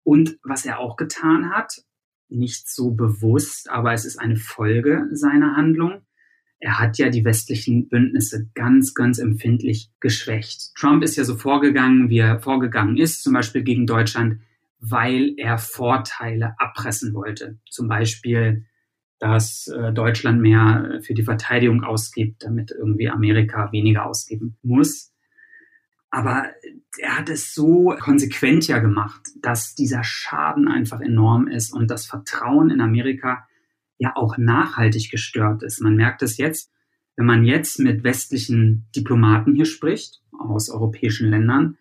Und 0.03 0.37
was 0.43 0.65
er 0.65 0.79
auch 0.79 0.95
getan 0.95 1.49
hat, 1.49 1.81
nicht 2.29 2.69
so 2.69 2.91
bewusst, 2.91 3.69
aber 3.69 3.93
es 3.93 4.05
ist 4.05 4.17
eine 4.17 4.35
Folge 4.35 5.07
seiner 5.11 5.55
Handlung. 5.55 6.05
Er 6.59 6.79
hat 6.79 6.97
ja 6.97 7.09
die 7.09 7.25
westlichen 7.25 7.89
Bündnisse 7.89 8.49
ganz, 8.53 8.93
ganz 8.93 9.19
empfindlich 9.19 9.91
geschwächt. 9.99 10.73
Trump 10.75 11.03
ist 11.03 11.15
ja 11.15 11.23
so 11.23 11.35
vorgegangen, 11.35 12.09
wie 12.09 12.19
er 12.19 12.39
vorgegangen 12.39 12.97
ist, 12.97 13.23
zum 13.23 13.33
Beispiel 13.33 13.63
gegen 13.63 13.85
Deutschland, 13.85 14.39
weil 14.79 15.33
er 15.37 15.57
Vorteile 15.57 16.55
abpressen 16.59 17.13
wollte. 17.13 17.59
Zum 17.69 17.87
Beispiel, 17.87 18.65
dass 19.19 19.67
äh, 19.67 19.93
Deutschland 19.93 20.41
mehr 20.41 20.99
für 21.01 21.13
die 21.13 21.23
Verteidigung 21.23 21.83
ausgibt, 21.83 22.43
damit 22.43 22.71
irgendwie 22.71 23.09
Amerika 23.09 23.71
weniger 23.71 24.05
ausgeben 24.05 24.57
muss. 24.61 25.11
Aber 26.09 26.45
er 26.97 27.17
hat 27.17 27.29
es 27.29 27.53
so 27.53 27.93
konsequent 27.99 28.67
ja 28.67 28.79
gemacht, 28.79 29.21
dass 29.41 29.75
dieser 29.75 30.03
Schaden 30.03 30.67
einfach 30.67 31.01
enorm 31.01 31.47
ist 31.47 31.73
und 31.73 31.91
das 31.91 32.05
Vertrauen 32.05 32.69
in 32.69 32.79
Amerika 32.79 33.47
ja 33.97 34.15
auch 34.15 34.37
nachhaltig 34.37 35.09
gestört 35.11 35.63
ist. 35.63 35.81
Man 35.81 35.95
merkt 35.95 36.21
es 36.21 36.37
jetzt, 36.37 36.71
wenn 37.15 37.25
man 37.25 37.45
jetzt 37.45 37.79
mit 37.79 38.03
westlichen 38.03 38.87
Diplomaten 38.95 39.55
hier 39.55 39.65
spricht, 39.65 40.21
aus 40.37 40.69
europäischen 40.69 41.29
Ländern, 41.29 41.77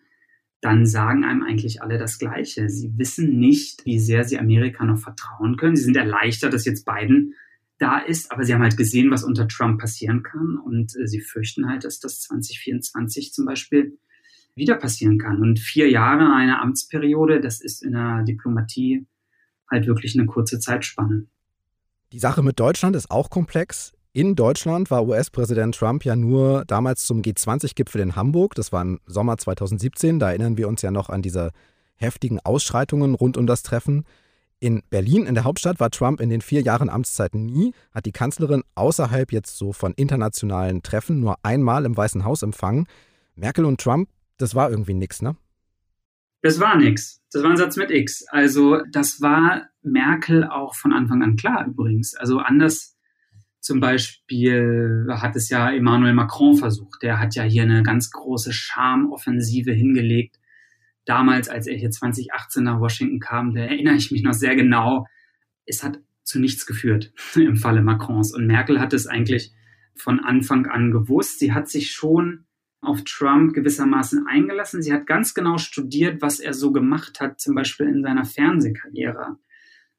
dann 0.61 0.85
sagen 0.85 1.25
einem 1.25 1.43
eigentlich 1.43 1.81
alle 1.81 1.97
das 1.97 2.17
Gleiche. 2.17 2.69
Sie 2.69 2.97
wissen 2.97 3.37
nicht, 3.37 3.85
wie 3.85 3.99
sehr 3.99 4.23
sie 4.23 4.39
Amerika 4.39 4.85
noch 4.85 4.97
vertrauen 4.97 5.57
können. 5.57 5.75
Sie 5.75 5.83
sind 5.83 5.97
erleichtert, 5.97 6.53
dass 6.53 6.65
jetzt 6.65 6.85
Biden 6.85 7.35
da 7.77 7.99
ist, 7.99 8.31
aber 8.31 8.43
sie 8.43 8.53
haben 8.53 8.61
halt 8.61 8.77
gesehen, 8.77 9.11
was 9.11 9.23
unter 9.23 9.47
Trump 9.47 9.79
passieren 9.79 10.23
kann 10.23 10.57
und 10.57 10.95
äh, 10.95 11.07
sie 11.07 11.19
fürchten 11.19 11.69
halt, 11.69 11.83
dass 11.83 11.99
das 11.99 12.21
2024 12.21 13.33
zum 13.33 13.45
Beispiel 13.45 13.99
wieder 14.55 14.75
passieren 14.75 15.17
kann. 15.17 15.41
Und 15.41 15.59
vier 15.59 15.89
Jahre 15.89 16.33
eine 16.33 16.61
Amtsperiode, 16.61 17.41
das 17.41 17.61
ist 17.61 17.83
in 17.83 17.91
der 17.91 18.23
Diplomatie 18.23 19.05
halt 19.69 19.87
wirklich 19.87 20.17
eine 20.17 20.25
kurze 20.25 20.59
Zeitspanne. 20.59 21.27
Die 22.11 22.19
Sache 22.19 22.43
mit 22.43 22.59
Deutschland 22.59 22.95
ist 22.95 23.11
auch 23.11 23.29
komplex. 23.29 23.93
In 24.13 24.35
Deutschland 24.35 24.91
war 24.91 25.05
US-Präsident 25.05 25.75
Trump 25.75 26.05
ja 26.05 26.15
nur 26.15 26.63
damals 26.65 27.05
zum 27.05 27.21
G20-Gipfel 27.21 28.01
in 28.01 28.15
Hamburg. 28.15 28.55
Das 28.55 28.71
war 28.71 28.81
im 28.81 28.99
Sommer 29.05 29.37
2017. 29.37 30.19
Da 30.19 30.29
erinnern 30.29 30.57
wir 30.57 30.67
uns 30.67 30.81
ja 30.81 30.91
noch 30.91 31.09
an 31.09 31.21
diese 31.21 31.51
heftigen 31.95 32.39
Ausschreitungen 32.39 33.15
rund 33.15 33.37
um 33.37 33.47
das 33.47 33.63
Treffen. 33.63 34.05
In 34.59 34.83
Berlin, 34.89 35.25
in 35.25 35.35
der 35.35 35.43
Hauptstadt, 35.43 35.79
war 35.79 35.91
Trump 35.91 36.21
in 36.21 36.29
den 36.29 36.41
vier 36.41 36.61
Jahren 36.61 36.89
Amtszeit 36.89 37.35
nie, 37.35 37.73
hat 37.91 38.05
die 38.05 38.13
Kanzlerin 38.13 38.63
außerhalb 38.75 39.33
jetzt 39.33 39.57
so 39.57 39.73
von 39.73 39.93
internationalen 39.93 40.81
Treffen 40.81 41.19
nur 41.19 41.35
einmal 41.43 41.83
im 41.85 41.97
Weißen 41.97 42.23
Haus 42.23 42.41
empfangen. 42.41 42.87
Merkel 43.35 43.65
und 43.65 43.81
Trump 43.81 44.07
das 44.37 44.55
war 44.55 44.69
irgendwie 44.69 44.93
nix, 44.93 45.21
ne? 45.21 45.35
Das 46.41 46.59
war 46.59 46.75
nix. 46.77 47.21
Das 47.31 47.41
war 47.43 47.51
ein 47.51 47.57
Satz 47.57 47.75
mit 47.77 47.89
X. 47.89 48.25
Also 48.29 48.81
das 48.91 49.21
war 49.21 49.67
Merkel 49.85 50.43
auch 50.43 50.75
von 50.75 50.93
Anfang 50.93 51.21
an 51.23 51.35
klar 51.35 51.65
übrigens. 51.67 52.15
Also 52.15 52.39
anders 52.39 52.95
zum 53.65 53.79
Beispiel 53.79 55.07
hat 55.09 55.35
es 55.35 55.49
ja 55.49 55.71
Emmanuel 55.71 56.13
Macron 56.13 56.55
versucht. 56.55 57.01
Der 57.01 57.19
hat 57.19 57.33
ja 57.35 57.43
hier 57.43 57.63
eine 57.63 57.81
ganz 57.81 58.11
große 58.11 58.53
Charmoffensive 58.53 59.71
hingelegt. 59.71 60.37
Damals, 61.05 61.49
als 61.49 61.65
er 61.65 61.75
hier 61.75 61.89
2018 61.89 62.63
nach 62.63 62.79
Washington 62.79 63.19
kam, 63.19 63.53
da 63.53 63.61
erinnere 63.61 63.95
ich 63.95 64.11
mich 64.11 64.21
noch 64.21 64.33
sehr 64.33 64.55
genau. 64.55 65.07
Es 65.65 65.83
hat 65.83 65.99
zu 66.23 66.39
nichts 66.39 66.65
geführt 66.65 67.11
im 67.35 67.55
Falle 67.55 67.81
Macrons. 67.81 68.33
Und 68.35 68.45
Merkel 68.45 68.79
hat 68.79 68.93
es 68.93 69.07
eigentlich 69.07 69.51
von 69.95 70.19
Anfang 70.19 70.67
an 70.67 70.91
gewusst. 70.91 71.39
Sie 71.39 71.53
hat 71.53 71.67
sich 71.67 71.91
schon 71.91 72.45
auf 72.81 73.03
Trump 73.03 73.53
gewissermaßen 73.53 74.27
eingelassen. 74.27 74.81
Sie 74.81 74.93
hat 74.93 75.07
ganz 75.07 75.33
genau 75.33 75.57
studiert, 75.57 76.21
was 76.21 76.39
er 76.39 76.53
so 76.53 76.71
gemacht 76.71 77.19
hat, 77.19 77.39
zum 77.39 77.55
Beispiel 77.55 77.87
in 77.87 78.03
seiner 78.03 78.25
Fernsehkarriere. 78.25 79.37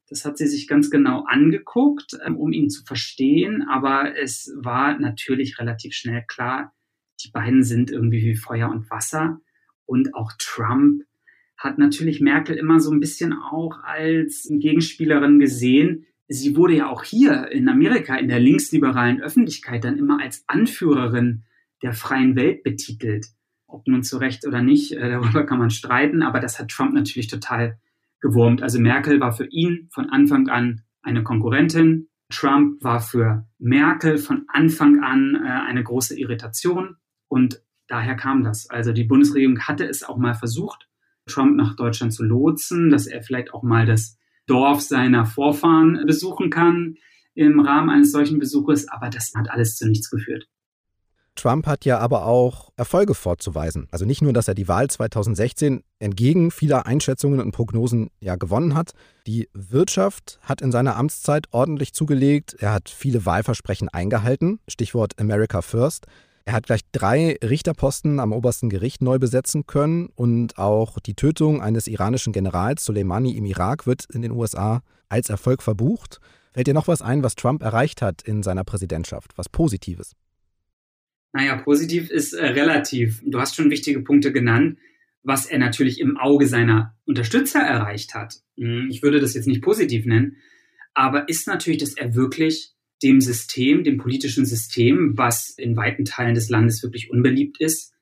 Das 0.09 0.23
hat 0.23 0.37
sie 0.37 0.47
sich 0.47 0.67
ganz 0.67 0.89
genau 0.89 1.23
angeguckt, 1.25 2.17
ähm, 2.25 2.37
um 2.37 2.51
ihn 2.53 2.69
zu 2.69 2.83
verstehen, 2.83 3.65
aber 3.69 4.17
es 4.17 4.53
war 4.55 4.97
natürlich 4.99 5.59
relativ 5.59 5.93
schnell 5.93 6.23
klar, 6.27 6.73
die 7.23 7.31
beiden 7.31 7.63
sind 7.63 7.91
irgendwie 7.91 8.21
wie 8.21 8.35
Feuer 8.35 8.69
und 8.69 8.89
Wasser. 8.89 9.39
Und 9.85 10.13
auch 10.13 10.31
Trump 10.37 11.03
hat 11.57 11.77
natürlich 11.79 12.21
Merkel 12.21 12.55
immer 12.55 12.79
so 12.79 12.91
ein 12.91 12.99
bisschen 12.99 13.33
auch 13.33 13.79
als 13.83 14.47
Gegenspielerin 14.49 15.39
gesehen. 15.39 16.05
Sie 16.27 16.55
wurde 16.55 16.75
ja 16.75 16.89
auch 16.89 17.03
hier 17.03 17.51
in 17.51 17.67
Amerika 17.67 18.15
in 18.15 18.27
der 18.27 18.39
linksliberalen 18.39 19.21
Öffentlichkeit 19.21 19.83
dann 19.83 19.97
immer 19.97 20.21
als 20.21 20.43
Anführerin 20.47 21.43
der 21.81 21.93
freien 21.93 22.35
Welt 22.35 22.63
betitelt. 22.63 23.27
Ob 23.65 23.87
nun 23.87 24.03
zu 24.03 24.17
Recht 24.17 24.45
oder 24.45 24.61
nicht, 24.61 24.91
äh, 24.91 25.09
darüber 25.09 25.45
kann 25.45 25.59
man 25.59 25.71
streiten, 25.71 26.21
aber 26.21 26.39
das 26.39 26.59
hat 26.59 26.69
Trump 26.69 26.93
natürlich 26.93 27.27
total 27.27 27.79
gewurmt. 28.19 28.61
Also 28.61 28.79
Merkel 28.79 29.19
war 29.19 29.31
für 29.31 29.45
ihn 29.45 29.89
von 29.91 30.09
Anfang 30.09 30.49
an 30.49 30.81
eine 31.01 31.23
Konkurrentin. 31.23 32.09
Trump 32.29 32.83
war 32.83 32.99
für 32.99 33.47
Merkel 33.57 34.17
von 34.17 34.45
Anfang 34.47 35.01
an 35.03 35.35
äh, 35.35 35.47
eine 35.47 35.83
große 35.83 36.19
Irritation 36.19 36.97
und 37.29 37.61
daher 37.87 38.15
kam 38.15 38.43
das. 38.43 38.69
Also 38.69 38.91
die 38.91 39.05
Bundesregierung 39.05 39.59
hatte 39.61 39.85
es 39.85 40.03
auch 40.03 40.17
mal 40.17 40.33
versucht, 40.33 40.89
Trump 41.27 41.55
nach 41.55 41.75
Deutschland 41.75 42.13
zu 42.13 42.23
lotsen, 42.23 42.89
dass 42.89 43.07
er 43.07 43.21
vielleicht 43.21 43.53
auch 43.53 43.63
mal 43.63 43.85
das 43.85 44.17
Dorf 44.45 44.81
seiner 44.81 45.25
Vorfahren 45.25 46.03
besuchen 46.05 46.49
kann 46.49 46.95
im 47.33 47.59
Rahmen 47.59 47.89
eines 47.89 48.11
solchen 48.11 48.39
Besuches, 48.39 48.87
aber 48.89 49.09
das 49.09 49.31
hat 49.35 49.49
alles 49.49 49.75
zu 49.75 49.87
nichts 49.87 50.09
geführt. 50.09 50.47
Trump 51.37 51.67
hat 51.67 51.85
ja 51.85 51.99
aber 51.99 52.25
auch 52.25 52.71
Erfolge 52.75 53.13
vorzuweisen. 53.13 53.87
Also 53.91 54.05
nicht 54.05 54.21
nur, 54.21 54.33
dass 54.33 54.47
er 54.47 54.55
die 54.55 54.67
Wahl 54.67 54.89
2016 54.89 55.83
entgegen 55.99 56.51
vieler 56.51 56.85
Einschätzungen 56.85 57.39
und 57.39 57.51
Prognosen 57.51 58.09
ja 58.19 58.35
gewonnen 58.35 58.75
hat. 58.75 58.91
Die 59.25 59.49
Wirtschaft 59.53 60.39
hat 60.41 60.61
in 60.61 60.71
seiner 60.71 60.97
Amtszeit 60.97 61.47
ordentlich 61.51 61.93
zugelegt. 61.93 62.55
Er 62.59 62.73
hat 62.73 62.89
viele 62.89 63.25
Wahlversprechen 63.25 63.89
eingehalten. 63.89 64.59
Stichwort 64.67 65.19
America 65.19 65.61
First. 65.61 66.07
Er 66.45 66.53
hat 66.53 66.65
gleich 66.65 66.81
drei 66.91 67.37
Richterposten 67.43 68.19
am 68.19 68.31
obersten 68.31 68.69
Gericht 68.69 69.01
neu 69.01 69.19
besetzen 69.19 69.67
können 69.67 70.07
und 70.15 70.57
auch 70.57 70.99
die 70.99 71.13
Tötung 71.13 71.61
eines 71.61 71.87
iranischen 71.87 72.31
Generals 72.31 72.85
Soleimani 72.85 73.31
im 73.31 73.45
Irak 73.45 73.85
wird 73.85 74.05
in 74.13 74.21
den 74.21 74.31
USA 74.31 74.81
als 75.09 75.29
Erfolg 75.29 75.61
verbucht. 75.61 76.19
Fällt 76.53 76.67
dir 76.67 76.73
noch 76.73 76.87
was 76.87 77.01
ein, 77.01 77.21
was 77.21 77.35
Trump 77.35 77.63
erreicht 77.63 78.01
hat 78.01 78.21
in 78.21 78.43
seiner 78.43 78.63
Präsidentschaft, 78.63 79.37
was 79.37 79.49
Positives? 79.49 80.13
Naja, 81.33 81.57
positiv 81.57 82.09
ist 82.09 82.33
äh, 82.33 82.45
relativ. 82.45 83.21
Du 83.25 83.39
hast 83.39 83.55
schon 83.55 83.69
wichtige 83.69 84.01
Punkte 84.01 84.31
genannt, 84.31 84.77
was 85.23 85.45
er 85.45 85.59
natürlich 85.59 85.99
im 85.99 86.17
Auge 86.17 86.47
seiner 86.47 86.95
Unterstützer 87.05 87.59
erreicht 87.59 88.13
hat. 88.13 88.35
Hm, 88.57 88.87
ich 88.89 89.03
würde 89.03 89.19
das 89.19 89.33
jetzt 89.33 89.47
nicht 89.47 89.61
positiv 89.61 90.05
nennen, 90.05 90.37
aber 90.93 91.29
ist 91.29 91.47
natürlich, 91.47 91.79
dass 91.79 91.95
er 91.95 92.15
wirklich 92.15 92.73
dem 93.03 93.21
System, 93.21 93.83
dem 93.83 93.97
politischen 93.97 94.45
System, 94.45 95.13
was 95.15 95.49
in 95.49 95.75
weiten 95.75 96.05
Teilen 96.05 96.33
des 96.33 96.49
Landes 96.49 96.81
wirklich 96.81 97.11
unbeliebt 97.11 97.59
ist, 97.59 97.93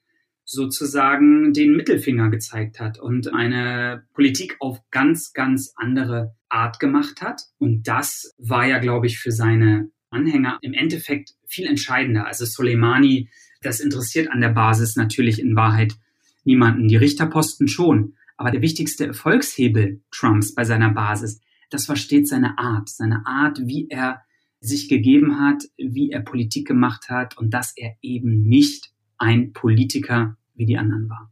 sozusagen 0.46 1.53
den 1.53 1.75
Mittelfinger 1.75 2.29
gezeigt 2.29 2.79
hat 2.79 3.00
und 3.00 3.34
eine 3.34 4.05
Politik 4.13 4.58
auf 4.60 4.79
ganz, 4.91 5.34
ganz 5.34 5.74
andere 5.75 6.36
Art 6.50 6.79
gemacht 6.79 7.22
hat. 7.22 7.41
Und 7.58 7.88
das 7.88 8.34
war 8.38 8.67
ja, 8.67 8.77
glaube 8.77 9.08
ich, 9.08 9.17
für 9.17 9.32
seine 9.32 9.89
Anhänger 10.16 10.58
im 10.62 10.74
Endeffekt 10.74 11.36
viel 11.46 11.68
entscheidender. 11.68 12.26
Also 12.26 12.46
Soleimani, 12.46 13.30
das 13.62 13.80
interessiert 13.80 14.32
an 14.32 14.42
der 14.42 14.50
Basis 14.50 14.96
natürlich 14.96 15.40
in 15.40 15.56
Wahrheit 15.56 15.94
niemanden. 16.44 16.88
Die 16.88 16.96
Richterposten 16.96 17.68
schon. 17.68 18.16
Aber 18.38 18.52
der 18.52 18.62
wichtigste 18.62 19.08
Erfolgshebel 19.08 20.02
Trumps 20.12 20.54
bei 20.54 20.64
seiner 20.64 20.90
Basis, 20.90 21.42
das 21.70 21.88
war 21.90 21.96
stets 21.96 22.30
seine 22.30 22.58
Art. 22.58 22.90
Seine 22.90 23.26
Art, 23.26 23.60
wie 23.66 23.88
er 23.90 24.22
sich 24.60 24.90
gegeben 24.90 25.40
hat, 25.40 25.64
wie 25.78 26.12
er 26.12 26.22
Politik 26.22 26.68
gemacht 26.68 27.10
hat 27.10 27.38
und 27.38 27.54
dass 27.54 27.76
er 27.76 27.96
eben 28.02 28.44
nicht 28.44 28.92
ein 29.18 29.54
Politiker 29.54 30.38
wie 30.56 30.66
die 30.66 30.78
anderen 30.78 31.10
war. 31.10 31.32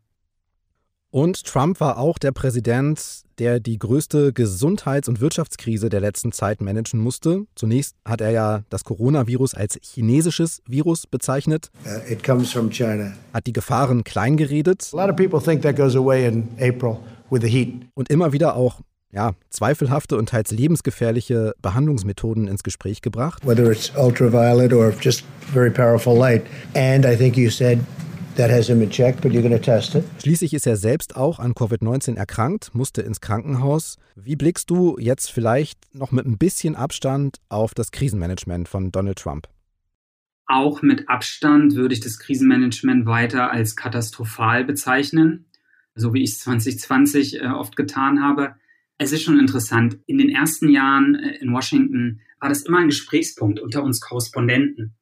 Und 1.13 1.45
Trump 1.45 1.79
war 1.79 1.99
auch 1.99 2.17
der 2.17 2.31
Präsident, 2.31 3.21
der 3.37 3.59
die 3.59 3.77
größte 3.77 4.33
Gesundheits- 4.33 5.07
und 5.07 5.21
Wirtschaftskrise 5.21 5.89
der 5.89 5.99
letzten 5.99 6.31
Zeit 6.31 6.59
managen 6.59 6.99
musste. 6.99 7.45
Zunächst 7.53 7.95
hat 8.03 8.19
er 8.19 8.31
ja 8.31 8.63
das 8.71 8.83
Coronavirus 8.83 9.53
als 9.53 9.77
chinesisches 9.83 10.63
Virus 10.67 11.05
bezeichnet. 11.05 11.69
Uh, 11.85 12.11
it 12.11 12.23
comes 12.23 12.51
from 12.51 12.71
China. 12.71 13.13
Hat 13.31 13.45
die 13.45 13.53
Gefahren 13.53 14.03
kleingeredet. 14.03 14.91
Und 17.93 18.09
immer 18.09 18.33
wieder 18.33 18.55
auch 18.55 18.81
ja, 19.11 19.33
zweifelhafte 19.51 20.17
und 20.17 20.29
teils 20.29 20.49
lebensgefährliche 20.49 21.53
Behandlungsmethoden 21.61 22.47
ins 22.47 22.63
Gespräch 22.63 23.03
gebracht. 23.03 23.45
Whether 23.45 23.71
it's 23.71 23.91
ultraviolet 23.95 24.73
or 24.73 24.91
just 24.99 25.23
very 25.53 25.69
powerful 25.69 26.17
light. 26.17 26.41
And 26.73 27.05
I 27.05 27.15
think 27.15 27.37
you 27.37 27.51
said 27.51 27.81
That 28.35 28.49
hasn't 28.49 28.79
been 28.79 28.89
checked, 28.89 29.21
but 29.21 29.31
you're 29.31 29.43
going 29.43 29.55
to 29.55 29.61
test 29.61 29.93
it. 29.93 30.03
Schließlich 30.19 30.55
ist 30.55 30.65
er 30.65 30.75
selbst 30.75 31.15
auch 31.15 31.37
an 31.37 31.53
Covid-19 31.53 32.15
erkrankt, 32.15 32.73
musste 32.73 33.03
ins 33.03 33.21
Krankenhaus. 33.21 33.97
Wie 34.15 34.35
blickst 34.35 34.71
du 34.71 34.97
jetzt 34.99 35.31
vielleicht 35.31 35.79
noch 35.93 36.11
mit 36.11 36.25
ein 36.25 36.39
bisschen 36.39 36.75
Abstand 36.75 37.37
auf 37.49 37.75
das 37.75 37.91
Krisenmanagement 37.91 38.67
von 38.67 38.91
Donald 38.91 39.19
Trump? 39.19 39.47
Auch 40.47 40.81
mit 40.81 41.09
Abstand 41.09 41.75
würde 41.75 41.93
ich 41.93 41.99
das 41.99 42.17
Krisenmanagement 42.17 43.05
weiter 43.05 43.51
als 43.51 43.75
katastrophal 43.75 44.65
bezeichnen, 44.65 45.45
so 45.93 46.15
wie 46.15 46.23
ich 46.23 46.31
es 46.31 46.39
2020 46.39 47.39
äh, 47.39 47.47
oft 47.47 47.75
getan 47.75 48.23
habe. 48.23 48.55
Es 48.97 49.11
ist 49.11 49.21
schon 49.21 49.39
interessant. 49.39 49.99
In 50.07 50.17
den 50.17 50.29
ersten 50.29 50.69
Jahren 50.69 51.13
äh, 51.15 51.35
in 51.37 51.53
Washington 51.53 52.21
war 52.39 52.49
das 52.49 52.63
immer 52.63 52.79
ein 52.79 52.87
Gesprächspunkt 52.87 53.59
unter 53.59 53.83
uns 53.83 54.01
Korrespondenten. 54.01 54.95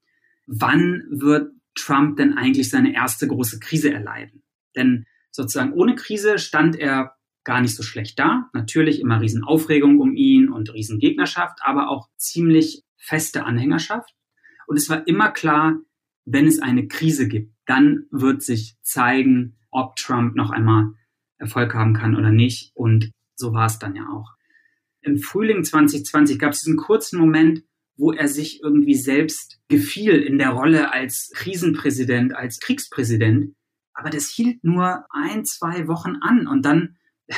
Wann 0.48 1.06
wird 1.10 1.54
Trump 1.76 2.18
denn 2.18 2.38
eigentlich 2.38 2.70
seine 2.70 2.94
erste 2.94 3.28
große 3.28 3.60
Krise 3.60 3.94
erleiden? 3.94 4.44
Denn 4.76 5.06
sozusagen 5.32 5.74
ohne 5.74 5.96
Krise 5.96 6.40
stand 6.40 6.76
er 6.78 7.16
gar 7.44 7.62
nicht 7.62 7.76
so 7.76 7.84
schlecht 7.84 8.20
da. 8.20 8.50
Natürlich 8.54 9.00
immer 9.00 9.22
Riesenaufregung 9.22 10.00
um 10.00 10.16
ihn 10.16 10.50
und 10.50 10.74
Riesengegnerschaft, 10.74 11.60
aber 11.64 11.90
auch 11.90 12.10
ziemlich 12.18 12.84
feste 12.98 13.46
Anhängerschaft. 13.46 14.14
Und 14.68 14.78
es 14.78 14.90
war 14.90 15.08
immer 15.08 15.32
klar, 15.32 15.80
wenn 16.26 16.46
es 16.46 16.60
eine 16.60 16.88
Krise 16.88 17.28
gibt, 17.28 17.54
dann 17.66 18.06
wird 18.12 18.44
sich 18.44 18.78
zeigen, 18.82 19.58
ob 19.72 19.96
Trump 19.96 20.36
noch 20.36 20.52
einmal 20.52 20.94
Erfolg 21.38 21.74
haben 21.74 21.94
kann 21.94 22.16
oder 22.16 22.30
nicht. 22.30 22.72
Und 22.76 23.12
so 23.36 23.54
war 23.54 23.66
es 23.66 23.80
dann 23.80 23.96
ja 23.96 24.08
auch. 24.08 24.36
Im 25.02 25.18
Frühling 25.18 25.64
2020 25.64 26.38
gab 26.38 26.54
es 26.54 26.62
diesen 26.62 26.78
kurzen 26.78 27.20
Moment, 27.20 27.64
wo 28.02 28.12
er 28.12 28.28
sich 28.28 28.62
irgendwie 28.64 28.96
selbst 28.96 29.60
gefiel 29.70 30.16
in 30.16 30.40
der 30.40 30.50
Rolle 30.50 30.92
als 30.92 31.30
Krisenpräsident, 31.36 32.36
als 32.36 32.60
Kriegspräsident. 32.60 33.54
Aber 33.94 34.10
das 34.10 34.28
hielt 34.28 34.64
nur 34.64 35.06
ein, 35.12 35.46
zwei 35.46 35.88
Wochen 35.88 36.16
an 36.20 36.48
und 36.48 36.66
dann 36.66 36.98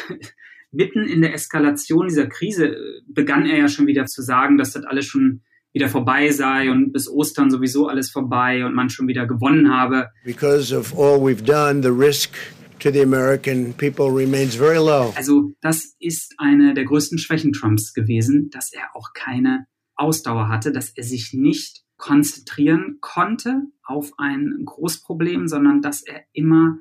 mitten 0.72 1.03
in 1.03 1.22
der 1.22 1.34
Eskalation 1.34 2.08
dieser 2.08 2.27
Krise 2.27 2.77
begann 3.08 3.46
er 3.46 3.58
ja 3.58 3.67
schon 3.67 3.88
wieder 3.88 4.05
zu 4.05 4.22
sagen, 4.22 4.58
dass 4.58 4.72
das 4.72 4.86
alles 4.86 5.05
schon 5.05 5.41
wieder 5.74 5.89
vorbei 5.89 6.32
sei 6.32 6.72
und 6.72 6.93
bis 6.93 7.10
Ostern 7.10 7.51
sowieso 7.51 7.88
alles 7.88 8.10
vorbei 8.10 8.65
und 8.65 8.74
man 8.74 8.89
schon 8.89 9.10
wieder 9.10 9.27
gewonnen 9.27 9.70
habe. 9.70 10.12
Because 10.24 10.74
of 10.74 10.98
all 10.98 11.20
we've 11.20 11.43
done, 11.43 11.82
the 11.82 11.89
risk 11.89 12.38
to 12.79 12.89
the 12.89 13.01
American 13.01 13.74
people 13.74 14.10
remains 14.10 14.55
very 14.55 14.77
low. 14.77 15.12
Also 15.17 15.51
das 15.60 15.96
ist 16.00 16.36
eine 16.38 16.74
der 16.74 16.86
größten 16.86 17.17
Schwächen 17.17 17.51
Trumps 17.51 17.93
gewesen, 17.93 18.50
dass 18.50 18.72
er 18.72 18.96
auch 18.96 19.12
keine 19.13 19.65
Ausdauer 19.96 20.50
hatte, 20.50 20.72
dass 20.72 20.90
er 20.90 21.04
sich 21.04 21.34
nicht 21.34 21.84
konzentrieren 21.98 22.98
konnte 23.00 23.64
auf 23.84 24.12
ein 24.18 24.64
Großproblem, 24.66 25.48
sondern 25.48 25.82
dass 25.82 26.02
er 26.02 26.24
immer 26.34 26.78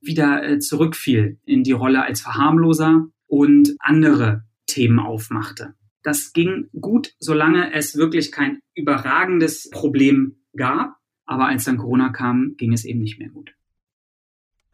wieder 0.00 0.42
äh, 0.42 0.58
zurückfiel 0.58 1.38
in 1.44 1.64
die 1.64 1.72
Rolle 1.72 2.02
als 2.02 2.20
Verharmloser 2.20 3.06
und 3.26 3.74
andere 3.80 4.44
Themen 4.66 4.98
aufmachte. 4.98 5.74
Das 6.02 6.32
ging 6.32 6.68
gut, 6.80 7.14
solange 7.18 7.72
es 7.74 7.96
wirklich 7.96 8.32
kein 8.32 8.60
überragendes 8.74 9.68
Problem 9.70 10.36
gab. 10.56 10.96
Aber 11.26 11.46
als 11.46 11.64
dann 11.64 11.76
Corona 11.76 12.08
kam, 12.10 12.54
ging 12.56 12.72
es 12.72 12.84
eben 12.84 13.00
nicht 13.00 13.18
mehr 13.18 13.28
gut. 13.28 13.54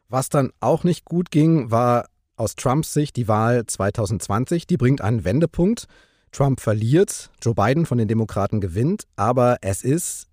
Was 0.08 0.28
dann 0.28 0.52
auch 0.60 0.84
nicht 0.84 1.04
gut 1.04 1.30
ging, 1.30 1.70
war 1.70 2.08
aus 2.36 2.54
Trumps 2.54 2.92
Sicht 2.92 3.16
die 3.16 3.28
Wahl 3.28 3.66
2020. 3.66 4.66
Die 4.66 4.76
bringt 4.76 5.00
einen 5.00 5.24
Wendepunkt. 5.24 5.86
Trump 6.32 6.60
verliert, 6.60 7.30
Joe 7.42 7.54
Biden 7.54 7.86
von 7.86 7.98
den 7.98 8.08
Demokraten 8.08 8.60
gewinnt, 8.60 9.04
aber 9.16 9.58
es 9.62 9.82
ist 9.82 10.28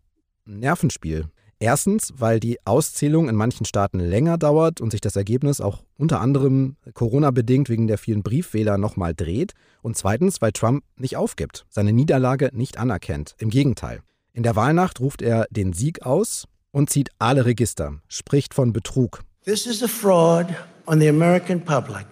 ein 0.46 0.60
Nervenspiel. 0.60 1.30
Erstens, 1.60 2.12
weil 2.18 2.42
die 2.42 2.58
Auszählung 2.66 3.30
in 3.30 3.36
manchen 3.36 3.66
Staaten 3.66 4.00
länger 4.00 4.38
dauert 4.38 4.82
und 4.82 4.92
sich 4.92 5.00
das 5.00 5.16
Ergebnis 5.16 5.62
auch 5.62 5.84
unter 5.98 6.20
anderem 6.20 6.76
Corona-bedingt 6.94 7.70
wegen 7.70 7.88
der 7.88 7.98
vielen 7.98 8.22
Briefwähler 8.22 8.78
nochmal 8.78 9.14
dreht. 9.14 9.54
Und 9.82 9.96
zweitens, 9.96 10.42
weil 10.42 10.52
Trump 10.52 10.84
nicht 10.98 11.16
aufgibt, 11.16 11.66
seine 11.70 11.94
Niederlage 11.94 12.50
nicht 12.52 12.78
anerkennt. 12.78 13.36
Im 13.38 13.50
Gegenteil. 13.50 14.02
In 14.34 14.44
der 14.44 14.58
Wahlnacht 14.58 15.00
ruft 15.00 15.22
er 15.22 15.48
den 15.52 15.72
Sieg 15.72 16.02
aus 16.02 16.48
und 16.72 16.90
zieht 16.90 17.12
alle 17.18 17.46
Register, 17.46 17.94
spricht 18.10 18.54
von 18.54 18.74
Betrug. 18.74 19.22
This 19.46 19.66
is 19.66 19.82
a 19.82 19.88
fraud 19.88 20.48
on 20.86 21.00
the 21.00 21.08
American 21.08 21.62
public. 21.62 22.06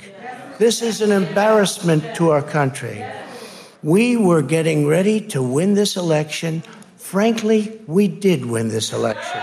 This 0.60 0.82
is 0.82 1.02
an 1.02 1.12
embarrassment 1.12 2.04
to 2.16 2.32
our 2.32 2.42
country. 2.42 3.04
We 3.84 4.16
were 4.16 4.44
getting 4.44 4.88
ready 4.88 5.22
to 5.28 5.42
win 5.42 5.76
this 5.76 5.98
election 5.98 6.64
Frankly, 7.12 7.82
we 7.88 8.08
did 8.08 8.46
win 8.46 8.70
this 8.70 8.94
election. 8.94 9.42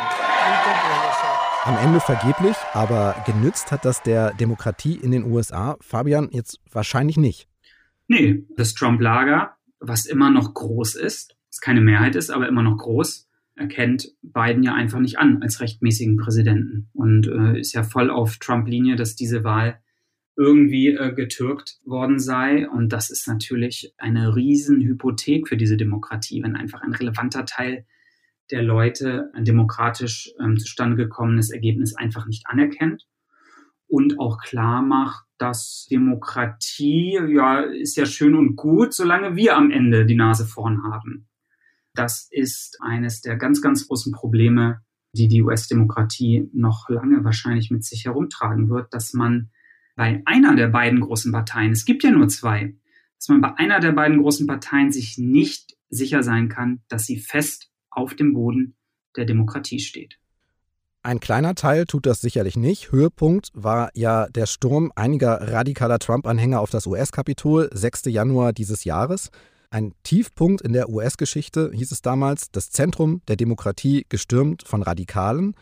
Am 1.64 1.76
Ende 1.76 2.00
vergeblich, 2.00 2.56
aber 2.72 3.14
genützt 3.26 3.70
hat 3.70 3.84
das 3.84 4.02
der 4.02 4.32
Demokratie 4.32 4.94
in 4.94 5.10
den 5.10 5.30
USA, 5.30 5.76
Fabian, 5.82 6.30
jetzt 6.30 6.60
wahrscheinlich 6.72 7.18
nicht. 7.18 7.46
Nee, 8.06 8.46
das 8.56 8.72
Trump-Lager, 8.72 9.54
was 9.80 10.06
immer 10.06 10.30
noch 10.30 10.54
groß 10.54 10.94
ist, 10.94 11.36
es 11.50 11.60
keine 11.60 11.82
Mehrheit 11.82 12.16
ist, 12.16 12.30
aber 12.30 12.48
immer 12.48 12.62
noch 12.62 12.78
groß, 12.78 13.28
erkennt 13.54 14.14
Biden 14.22 14.62
ja 14.62 14.72
einfach 14.72 15.00
nicht 15.00 15.18
an 15.18 15.42
als 15.42 15.60
rechtmäßigen 15.60 16.16
Präsidenten 16.16 16.88
und 16.94 17.26
äh, 17.26 17.60
ist 17.60 17.74
ja 17.74 17.82
voll 17.82 18.08
auf 18.08 18.38
Trump-Linie, 18.38 18.96
dass 18.96 19.14
diese 19.14 19.44
Wahl 19.44 19.78
irgendwie 20.38 20.90
äh, 20.90 21.12
getürkt 21.12 21.80
worden 21.84 22.20
sei. 22.20 22.68
Und 22.68 22.92
das 22.92 23.10
ist 23.10 23.26
natürlich 23.26 23.92
eine 23.98 24.36
Riesenhypothek 24.36 25.48
für 25.48 25.56
diese 25.56 25.76
Demokratie, 25.76 26.42
wenn 26.42 26.54
einfach 26.54 26.80
ein 26.80 26.94
relevanter 26.94 27.44
Teil 27.44 27.84
der 28.50 28.62
Leute 28.62 29.30
ein 29.34 29.44
demokratisch 29.44 30.32
ähm, 30.40 30.56
zustande 30.56 30.96
gekommenes 30.96 31.50
Ergebnis 31.50 31.94
einfach 31.96 32.26
nicht 32.26 32.46
anerkennt 32.46 33.06
und 33.88 34.20
auch 34.20 34.38
klar 34.38 34.80
macht, 34.80 35.26
dass 35.38 35.86
Demokratie 35.90 37.18
ja 37.28 37.60
ist 37.60 37.96
ja 37.96 38.06
schön 38.06 38.34
und 38.34 38.56
gut, 38.56 38.94
solange 38.94 39.36
wir 39.36 39.56
am 39.56 39.70
Ende 39.70 40.06
die 40.06 40.14
Nase 40.14 40.46
vorn 40.46 40.84
haben. 40.84 41.28
Das 41.94 42.28
ist 42.30 42.78
eines 42.80 43.22
der 43.22 43.36
ganz, 43.36 43.60
ganz 43.60 43.88
großen 43.88 44.12
Probleme, 44.12 44.82
die 45.12 45.26
die 45.26 45.42
US-Demokratie 45.42 46.48
noch 46.52 46.88
lange 46.88 47.24
wahrscheinlich 47.24 47.70
mit 47.70 47.84
sich 47.84 48.04
herumtragen 48.04 48.68
wird, 48.68 48.94
dass 48.94 49.14
man 49.14 49.50
bei 49.98 50.22
einer 50.26 50.54
der 50.54 50.68
beiden 50.68 51.00
großen 51.00 51.32
Parteien, 51.32 51.72
es 51.72 51.84
gibt 51.84 52.04
ja 52.04 52.12
nur 52.12 52.28
zwei, 52.28 52.72
dass 53.16 53.28
man 53.28 53.40
bei 53.40 53.52
einer 53.56 53.80
der 53.80 53.90
beiden 53.90 54.22
großen 54.22 54.46
Parteien 54.46 54.92
sich 54.92 55.18
nicht 55.18 55.76
sicher 55.90 56.22
sein 56.22 56.48
kann, 56.48 56.82
dass 56.88 57.04
sie 57.04 57.18
fest 57.18 57.72
auf 57.90 58.14
dem 58.14 58.32
Boden 58.32 58.76
der 59.16 59.24
Demokratie 59.24 59.80
steht. 59.80 60.20
Ein 61.02 61.18
kleiner 61.18 61.56
Teil 61.56 61.84
tut 61.84 62.06
das 62.06 62.20
sicherlich 62.20 62.56
nicht. 62.56 62.92
Höhepunkt 62.92 63.50
war 63.54 63.90
ja 63.92 64.28
der 64.28 64.46
Sturm 64.46 64.92
einiger 64.94 65.52
radikaler 65.52 65.98
Trump-Anhänger 65.98 66.60
auf 66.60 66.70
das 66.70 66.86
US-Kapitol, 66.86 67.68
6. 67.72 68.04
Januar 68.04 68.52
dieses 68.52 68.84
Jahres. 68.84 69.30
Ein 69.68 69.94
Tiefpunkt 70.04 70.60
in 70.60 70.74
der 70.74 70.90
US-Geschichte 70.90 71.72
hieß 71.74 71.90
es 71.90 72.02
damals, 72.02 72.52
das 72.52 72.70
Zentrum 72.70 73.20
der 73.26 73.34
Demokratie 73.34 74.06
gestürmt 74.08 74.62
von 74.64 74.82
Radikalen 74.82 75.56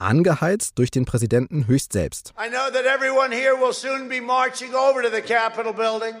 angeheizt 0.00 0.78
durch 0.78 0.90
den 0.90 1.04
Präsidenten 1.04 1.66
höchst 1.66 1.92
selbst. 1.92 2.32
I 2.38 2.48
know 2.48 2.70
that 2.72 2.84
everyone 2.84 3.34
here 3.34 3.54
will 3.54 3.72
soon 3.72 4.08
be 4.08 4.20
marching 4.20 4.74
over 4.74 5.02
to 5.02 5.08
the 5.14 5.22
Capitol 5.22 5.72
building. 5.72 6.14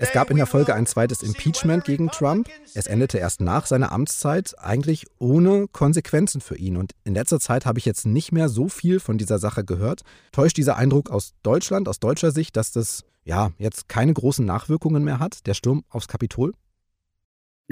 Es 0.00 0.12
gab 0.12 0.30
in 0.30 0.36
der 0.36 0.46
Folge 0.46 0.74
ein 0.74 0.86
zweites 0.86 1.22
Impeachment 1.22 1.84
gegen 1.84 2.10
Trump. 2.10 2.50
Es 2.74 2.86
endete 2.86 3.18
erst 3.18 3.40
nach 3.40 3.64
seiner 3.66 3.90
Amtszeit, 3.90 4.54
eigentlich 4.58 5.06
ohne 5.18 5.68
Konsequenzen 5.68 6.42
für 6.42 6.56
ihn. 6.56 6.76
Und 6.76 6.92
in 7.04 7.14
letzter 7.14 7.40
Zeit 7.40 7.64
habe 7.64 7.78
ich 7.78 7.86
jetzt 7.86 8.04
nicht 8.04 8.30
mehr 8.32 8.50
so 8.50 8.68
viel 8.68 9.00
von 9.00 9.16
dieser 9.16 9.38
Sache 9.38 9.64
gehört. 9.64 10.02
Täuscht 10.32 10.58
dieser 10.58 10.76
Eindruck 10.76 11.08
aus 11.08 11.32
Deutschland, 11.42 11.88
aus 11.88 11.98
deutscher 11.98 12.30
Sicht, 12.30 12.56
dass 12.56 12.72
das 12.72 13.04
ja 13.24 13.52
jetzt 13.56 13.88
keine 13.88 14.12
großen 14.12 14.44
Nachwirkungen 14.44 15.02
mehr 15.02 15.18
hat, 15.18 15.46
der 15.46 15.54
Sturm 15.54 15.84
aufs 15.88 16.08
Kapitol? 16.08 16.52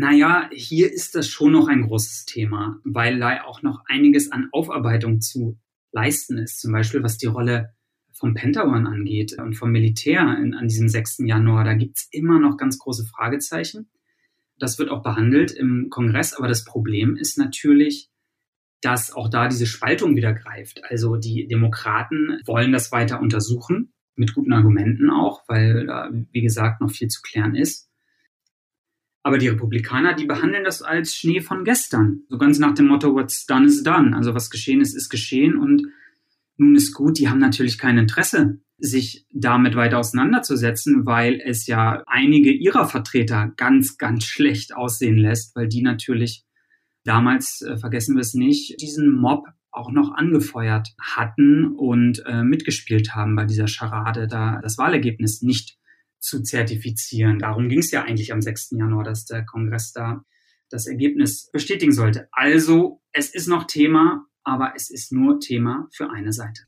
Naja, 0.00 0.48
hier 0.52 0.92
ist 0.92 1.16
das 1.16 1.26
schon 1.26 1.50
noch 1.50 1.66
ein 1.66 1.82
großes 1.82 2.24
Thema, 2.24 2.78
weil 2.84 3.18
da 3.18 3.42
auch 3.42 3.62
noch 3.62 3.82
einiges 3.88 4.30
an 4.30 4.48
Aufarbeitung 4.52 5.20
zu 5.20 5.58
leisten 5.90 6.38
ist. 6.38 6.61
Zum 6.61 6.70
Beispiel 6.70 7.02
was 7.02 7.18
die 7.18 7.26
Rolle 7.26 7.74
vom 8.12 8.32
Pentagon 8.32 8.87
angeht 8.87 9.37
und 9.40 9.54
vom 9.54 9.72
Militär 9.72 10.38
in, 10.40 10.54
an 10.54 10.68
diesem 10.68 10.88
6. 10.88 11.24
Januar. 11.24 11.64
Da 11.64 11.74
gibt 11.74 11.96
es 11.96 12.08
immer 12.12 12.38
noch 12.38 12.56
ganz 12.56 12.78
große 12.78 13.06
Fragezeichen. 13.06 13.90
Das 14.61 14.78
wird 14.78 14.88
auch 14.88 15.02
behandelt 15.02 15.50
im 15.50 15.88
Kongress, 15.90 16.32
aber 16.32 16.46
das 16.46 16.64
Problem 16.64 17.16
ist 17.16 17.37
natürlich, 17.37 18.08
dass 18.80 19.11
auch 19.11 19.28
da 19.28 19.48
diese 19.48 19.66
Spaltung 19.66 20.14
wieder 20.14 20.32
greift. 20.32 20.84
Also 20.84 21.16
die 21.16 21.48
Demokraten 21.48 22.40
wollen 22.46 22.70
das 22.70 22.92
weiter 22.92 23.20
untersuchen, 23.20 23.92
mit 24.14 24.32
guten 24.32 24.52
Argumenten 24.52 25.11
auch, 25.11 25.42
weil 25.48 25.87
da, 25.87 26.08
wie 26.30 26.42
gesagt, 26.42 26.80
noch 26.80 26.92
viel 26.92 27.08
zu 27.08 27.20
klären 27.20 27.56
ist. 27.56 27.88
Aber 29.28 29.36
die 29.36 29.48
Republikaner, 29.48 30.14
die 30.14 30.24
behandeln 30.24 30.64
das 30.64 30.80
als 30.80 31.14
Schnee 31.14 31.42
von 31.42 31.62
gestern. 31.62 32.22
So 32.30 32.38
ganz 32.38 32.58
nach 32.58 32.72
dem 32.72 32.86
Motto, 32.86 33.14
what's 33.14 33.44
done 33.44 33.66
is 33.66 33.82
done. 33.82 34.16
Also 34.16 34.34
was 34.34 34.48
geschehen 34.48 34.80
ist, 34.80 34.94
ist 34.94 35.10
geschehen 35.10 35.58
und 35.58 35.82
nun 36.56 36.74
ist 36.74 36.94
gut. 36.94 37.18
Die 37.18 37.28
haben 37.28 37.38
natürlich 37.38 37.76
kein 37.76 37.98
Interesse, 37.98 38.58
sich 38.78 39.26
damit 39.30 39.76
weiter 39.76 39.98
auseinanderzusetzen, 39.98 41.04
weil 41.04 41.42
es 41.44 41.66
ja 41.66 42.02
einige 42.06 42.50
ihrer 42.50 42.88
Vertreter 42.88 43.52
ganz, 43.58 43.98
ganz 43.98 44.24
schlecht 44.24 44.74
aussehen 44.74 45.18
lässt, 45.18 45.54
weil 45.54 45.68
die 45.68 45.82
natürlich 45.82 46.46
damals, 47.04 47.60
äh, 47.60 47.76
vergessen 47.76 48.16
wir 48.16 48.22
es 48.22 48.32
nicht, 48.32 48.80
diesen 48.80 49.14
Mob 49.14 49.44
auch 49.70 49.92
noch 49.92 50.10
angefeuert 50.14 50.88
hatten 50.98 51.74
und 51.76 52.24
äh, 52.24 52.42
mitgespielt 52.44 53.14
haben 53.14 53.36
bei 53.36 53.44
dieser 53.44 53.68
Scharade, 53.68 54.26
da 54.26 54.58
das 54.62 54.78
Wahlergebnis 54.78 55.42
nicht 55.42 55.77
zu 56.20 56.42
zertifizieren. 56.42 57.38
Darum 57.38 57.68
ging 57.68 57.81
es 57.81 57.90
ja 57.90 58.02
eigentlich 58.02 58.33
am 58.33 58.42
6. 58.42 58.70
Januar, 58.72 59.04
dass 59.04 59.24
der 59.24 59.44
Kongress 59.44 59.92
da 59.92 60.24
das 60.70 60.87
Ergebnis 60.87 61.50
bestätigen 61.52 61.92
sollte. 61.92 62.28
Also 62.33 63.00
es 63.12 63.35
ist 63.35 63.48
noch 63.48 63.66
Thema, 63.66 64.26
aber 64.44 64.72
es 64.76 64.90
ist 64.90 65.12
nur 65.12 65.40
Thema 65.40 65.88
für 65.94 66.11
eine 66.11 66.33
Seite. 66.33 66.62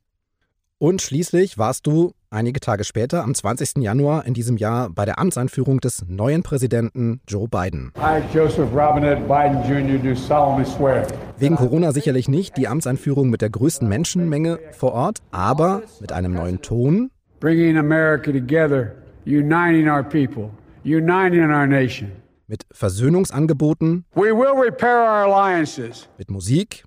Und 0.79 1.03
schließlich 1.03 1.59
warst 1.59 1.87
du 1.87 2.15
einige 2.31 2.59
Tage 2.59 2.85
später, 2.85 3.23
am 3.23 3.35
20. 3.35 3.83
Januar 3.83 4.25
in 4.25 4.33
diesem 4.33 4.57
Jahr, 4.57 4.89
bei 4.89 5.05
der 5.05 5.19
Amtseinführung 5.19 5.81
des 5.81 6.07
neuen 6.09 6.43
Präsidenten 6.43 7.21
Joe 7.29 7.49
Biden. 7.49 7.93
I, 7.99 8.23
Joseph 8.35 8.73
Robinette 8.73 9.21
Biden 9.23 9.63
Jr., 9.69 9.99
do 9.99 10.15
solemnly 10.15 10.65
swear. 10.65 11.07
Wegen 11.39 11.57
Corona 11.57 11.93
sicherlich 11.93 12.29
nicht 12.29 12.57
die 12.57 12.67
Amtseinführung 12.67 13.29
mit 13.29 13.43
der 13.43 13.51
größten 13.51 13.87
Menschenmenge 13.89 14.59
vor 14.73 14.93
Ort, 14.93 15.19
aber 15.31 15.83
mit 16.01 16.13
einem 16.13 16.33
neuen 16.33 16.63
Ton. 16.63 17.11
Bringing 17.41 17.77
America 17.77 18.33
together, 18.33 18.93
uniting 19.31 19.89
our 19.89 20.03
people, 20.03 20.51
uniting 20.85 21.51
our 21.51 21.67
nation. 21.67 22.13
Mit 22.49 22.67
Versöhnungsangeboten. 22.73 24.05
We 24.15 24.33
will 24.33 24.57
repair 24.57 24.99
our 24.99 25.25
alliances. 25.25 26.09
Mit 26.19 26.31
Musik. 26.31 26.83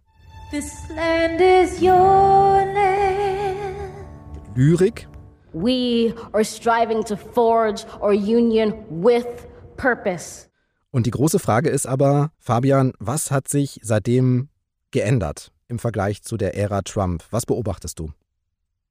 This 0.52 0.72
land 0.90 1.40
is 1.40 1.82
your 1.82 2.66
land. 2.74 3.94
Mit 4.34 4.58
Lyrik. 4.58 5.08
We 5.54 6.14
are 6.34 6.44
striving 6.44 7.04
to 7.06 7.16
forge 7.16 7.86
our 8.02 8.14
union 8.14 8.74
with 8.90 9.48
purpose. 9.78 10.50
Und 10.92 11.06
die 11.06 11.12
große 11.12 11.40
Frage 11.40 11.70
ist 11.70 11.88
aber, 11.88 12.32
Fabian, 12.38 12.94
was 13.00 13.32
hat 13.32 13.48
sich 13.48 13.80
seitdem 13.84 14.50
geändert 14.92 15.52
im 15.68 15.80
Vergleich 15.80 16.22
zu 16.24 16.38
der 16.38 16.56
Ära 16.56 16.82
Trump? 16.82 17.24
Was 17.32 17.46
beobachtest 17.46 17.98
du? 18.00 18.12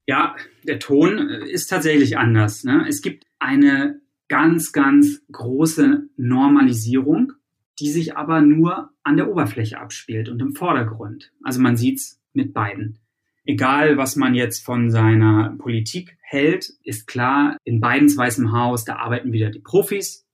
Ja, 0.05 0.35
der 0.63 0.79
Ton 0.79 1.29
ist 1.29 1.67
tatsächlich 1.67 2.17
anders. 2.17 2.63
Ne? 2.65 2.85
Es 2.89 3.01
gibt 3.01 3.25
eine 3.43 4.01
ganz, 4.27 4.71
ganz 4.71 5.21
große 5.31 6.07
Normalisierung 6.17 7.33
die 7.79 7.89
sich 7.89 8.15
aber 8.15 8.41
nur 8.41 8.91
an 9.03 9.17
der 9.17 9.29
Oberfläche 9.29 9.79
abspielt 9.79 10.29
und 10.29 10.41
im 10.41 10.55
Vordergrund. 10.55 11.31
Also 11.43 11.61
man 11.61 11.77
sieht's 11.77 12.21
mit 12.33 12.53
beiden. 12.53 12.99
Egal, 13.45 13.97
was 13.97 14.15
man 14.15 14.35
jetzt 14.35 14.63
von 14.63 14.89
seiner 14.89 15.55
Politik 15.57 16.17
hält, 16.21 16.69
ist 16.83 17.07
klar, 17.07 17.57
in 17.63 17.81
Bidens 17.81 18.15
Weißem 18.15 18.51
Haus, 18.53 18.85
da 18.85 18.97
arbeiten 18.97 19.33
wieder 19.33 19.49
die 19.49 19.59
Profis, 19.59 20.25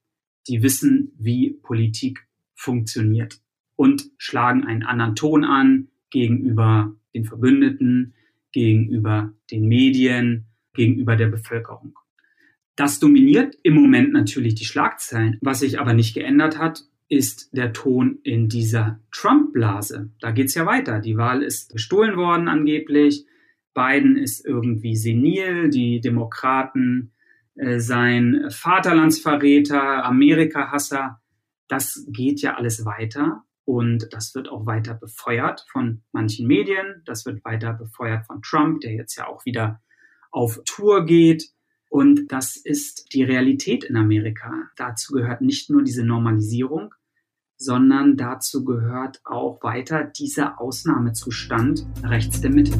die 0.47 0.61
wissen, 0.61 1.11
wie 1.17 1.51
Politik 1.51 2.27
funktioniert 2.53 3.41
und 3.75 4.11
schlagen 4.17 4.65
einen 4.65 4.83
anderen 4.83 5.15
Ton 5.15 5.43
an 5.43 5.87
gegenüber 6.11 6.95
den 7.15 7.25
Verbündeten, 7.25 8.13
gegenüber 8.51 9.33
den 9.49 9.67
Medien, 9.67 10.45
gegenüber 10.73 11.15
der 11.15 11.27
Bevölkerung. 11.27 11.97
Das 12.79 12.97
dominiert 12.97 13.57
im 13.63 13.73
Moment 13.73 14.13
natürlich 14.13 14.55
die 14.55 14.63
Schlagzeilen. 14.63 15.37
Was 15.41 15.59
sich 15.59 15.81
aber 15.81 15.93
nicht 15.93 16.13
geändert 16.13 16.57
hat, 16.57 16.85
ist 17.09 17.49
der 17.51 17.73
Ton 17.73 18.19
in 18.23 18.47
dieser 18.47 19.01
Trump-Blase. 19.11 20.11
Da 20.21 20.31
geht's 20.31 20.55
ja 20.55 20.65
weiter. 20.65 21.01
Die 21.01 21.17
Wahl 21.17 21.43
ist 21.43 21.73
gestohlen 21.73 22.15
worden 22.15 22.47
angeblich. 22.47 23.25
Biden 23.73 24.15
ist 24.15 24.45
irgendwie 24.45 24.95
senil. 24.95 25.69
Die 25.69 25.99
Demokraten 25.99 27.11
äh, 27.55 27.79
sein 27.79 28.45
Vaterlandsverräter, 28.49 30.05
Amerika-Hasser. 30.05 31.19
Das 31.67 32.05
geht 32.07 32.39
ja 32.41 32.55
alles 32.55 32.85
weiter. 32.85 33.43
Und 33.65 34.07
das 34.13 34.33
wird 34.35 34.47
auch 34.47 34.65
weiter 34.65 34.93
befeuert 34.93 35.65
von 35.69 36.03
manchen 36.13 36.47
Medien. 36.47 37.03
Das 37.03 37.25
wird 37.25 37.43
weiter 37.43 37.73
befeuert 37.73 38.25
von 38.25 38.41
Trump, 38.41 38.79
der 38.79 38.93
jetzt 38.93 39.17
ja 39.17 39.27
auch 39.27 39.43
wieder 39.43 39.81
auf 40.31 40.61
Tour 40.63 41.05
geht. 41.05 41.51
Und 41.89 42.31
das 42.31 42.55
ist 42.55 43.13
die 43.13 43.23
Realität 43.23 43.83
in 43.83 43.97
Amerika. 43.97 44.69
Dazu 44.77 45.13
gehört 45.13 45.41
nicht 45.41 45.71
nur 45.71 45.83
diese 45.83 46.03
Normalisierung, 46.03 46.93
sondern 47.57 48.15
dazu 48.15 48.63
gehört 48.63 49.21
auch 49.25 49.61
weiter 49.63 50.03
dieser 50.03 50.61
Ausnahmezustand 50.61 51.85
rechts 52.03 52.41
der 52.41 52.51
Mitte. 52.51 52.77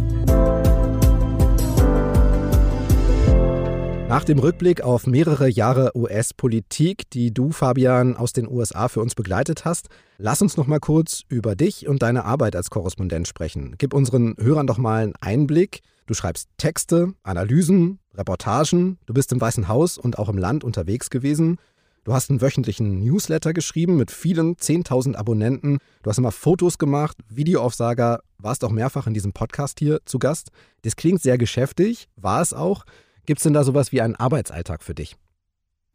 Nach 4.07 4.23
dem 4.23 4.39
Rückblick 4.39 4.81
auf 4.81 5.05
mehrere 5.05 5.47
Jahre 5.47 5.91
US-Politik, 5.95 7.09
die 7.11 7.31
du, 7.31 7.51
Fabian, 7.51 8.15
aus 8.15 8.33
den 8.33 8.47
USA 8.47 8.87
für 8.87 9.01
uns 9.01 9.13
begleitet 9.13 9.65
hast, 9.65 9.89
lass 10.17 10.41
uns 10.41 10.57
noch 10.57 10.65
mal 10.65 10.79
kurz 10.79 11.23
über 11.29 11.55
dich 11.55 11.87
und 11.87 12.01
deine 12.01 12.25
Arbeit 12.25 12.55
als 12.55 12.69
Korrespondent 12.69 13.27
sprechen. 13.27 13.75
Gib 13.77 13.93
unseren 13.93 14.35
Hörern 14.39 14.65
doch 14.65 14.79
mal 14.79 15.03
einen 15.03 15.13
Einblick. 15.19 15.81
Du 16.07 16.15
schreibst 16.15 16.49
Texte, 16.57 17.13
Analysen, 17.21 17.99
Reportagen, 18.15 18.97
du 19.05 19.13
bist 19.13 19.31
im 19.31 19.41
Weißen 19.41 19.67
Haus 19.67 19.97
und 19.97 20.17
auch 20.17 20.29
im 20.29 20.37
Land 20.37 20.63
unterwegs 20.63 21.09
gewesen. 21.09 21.57
Du 22.03 22.13
hast 22.13 22.29
einen 22.29 22.41
wöchentlichen 22.41 22.99
Newsletter 22.99 23.53
geschrieben 23.53 23.97
mit 23.97 24.09
vielen 24.09 24.55
10.000 24.55 25.15
Abonnenten. 25.15 25.79
Du 26.01 26.09
hast 26.09 26.17
immer 26.17 26.31
Fotos 26.31 26.77
gemacht, 26.77 27.17
Videoaufsager, 27.29 28.21
warst 28.37 28.63
auch 28.63 28.71
mehrfach 28.71 29.05
in 29.05 29.13
diesem 29.13 29.33
Podcast 29.33 29.79
hier 29.79 29.99
zu 30.05 30.17
Gast. 30.17 30.49
Das 30.83 30.95
klingt 30.95 31.21
sehr 31.21 31.37
geschäftig, 31.37 32.07
war 32.15 32.41
es 32.41 32.53
auch. 32.53 32.85
Gibt 33.25 33.39
es 33.39 33.43
denn 33.43 33.53
da 33.53 33.63
sowas 33.63 33.91
wie 33.91 34.01
einen 34.01 34.15
Arbeitsalltag 34.15 34.83
für 34.83 34.95
dich? 34.95 35.17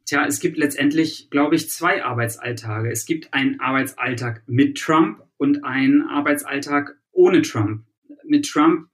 Tja, 0.07 0.27
es 0.27 0.39
gibt 0.39 0.59
letztendlich, 0.59 1.31
glaube 1.31 1.57
ich, 1.57 1.71
zwei 1.71 2.05
Arbeitsalltage. 2.05 2.93
Es 2.93 3.07
gibt 3.07 3.33
einen 3.33 3.59
Arbeitsalltag 3.59 4.43
mit 4.47 4.79
Trump 4.79 5.23
und 5.39 5.65
einen 5.65 6.03
Arbeitsalltag 6.03 6.97
ohne 7.11 7.43
Trump. 7.43 7.85
Mit 8.25 8.47
Trump 8.47 8.89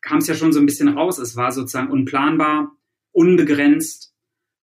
kam 0.00 0.18
es 0.18 0.26
ja 0.26 0.34
schon 0.34 0.52
so 0.52 0.60
ein 0.60 0.66
bisschen 0.66 0.88
raus. 0.88 1.18
Es 1.18 1.36
war 1.36 1.52
sozusagen 1.52 1.90
unplanbar, 1.90 2.72
unbegrenzt. 3.12 4.14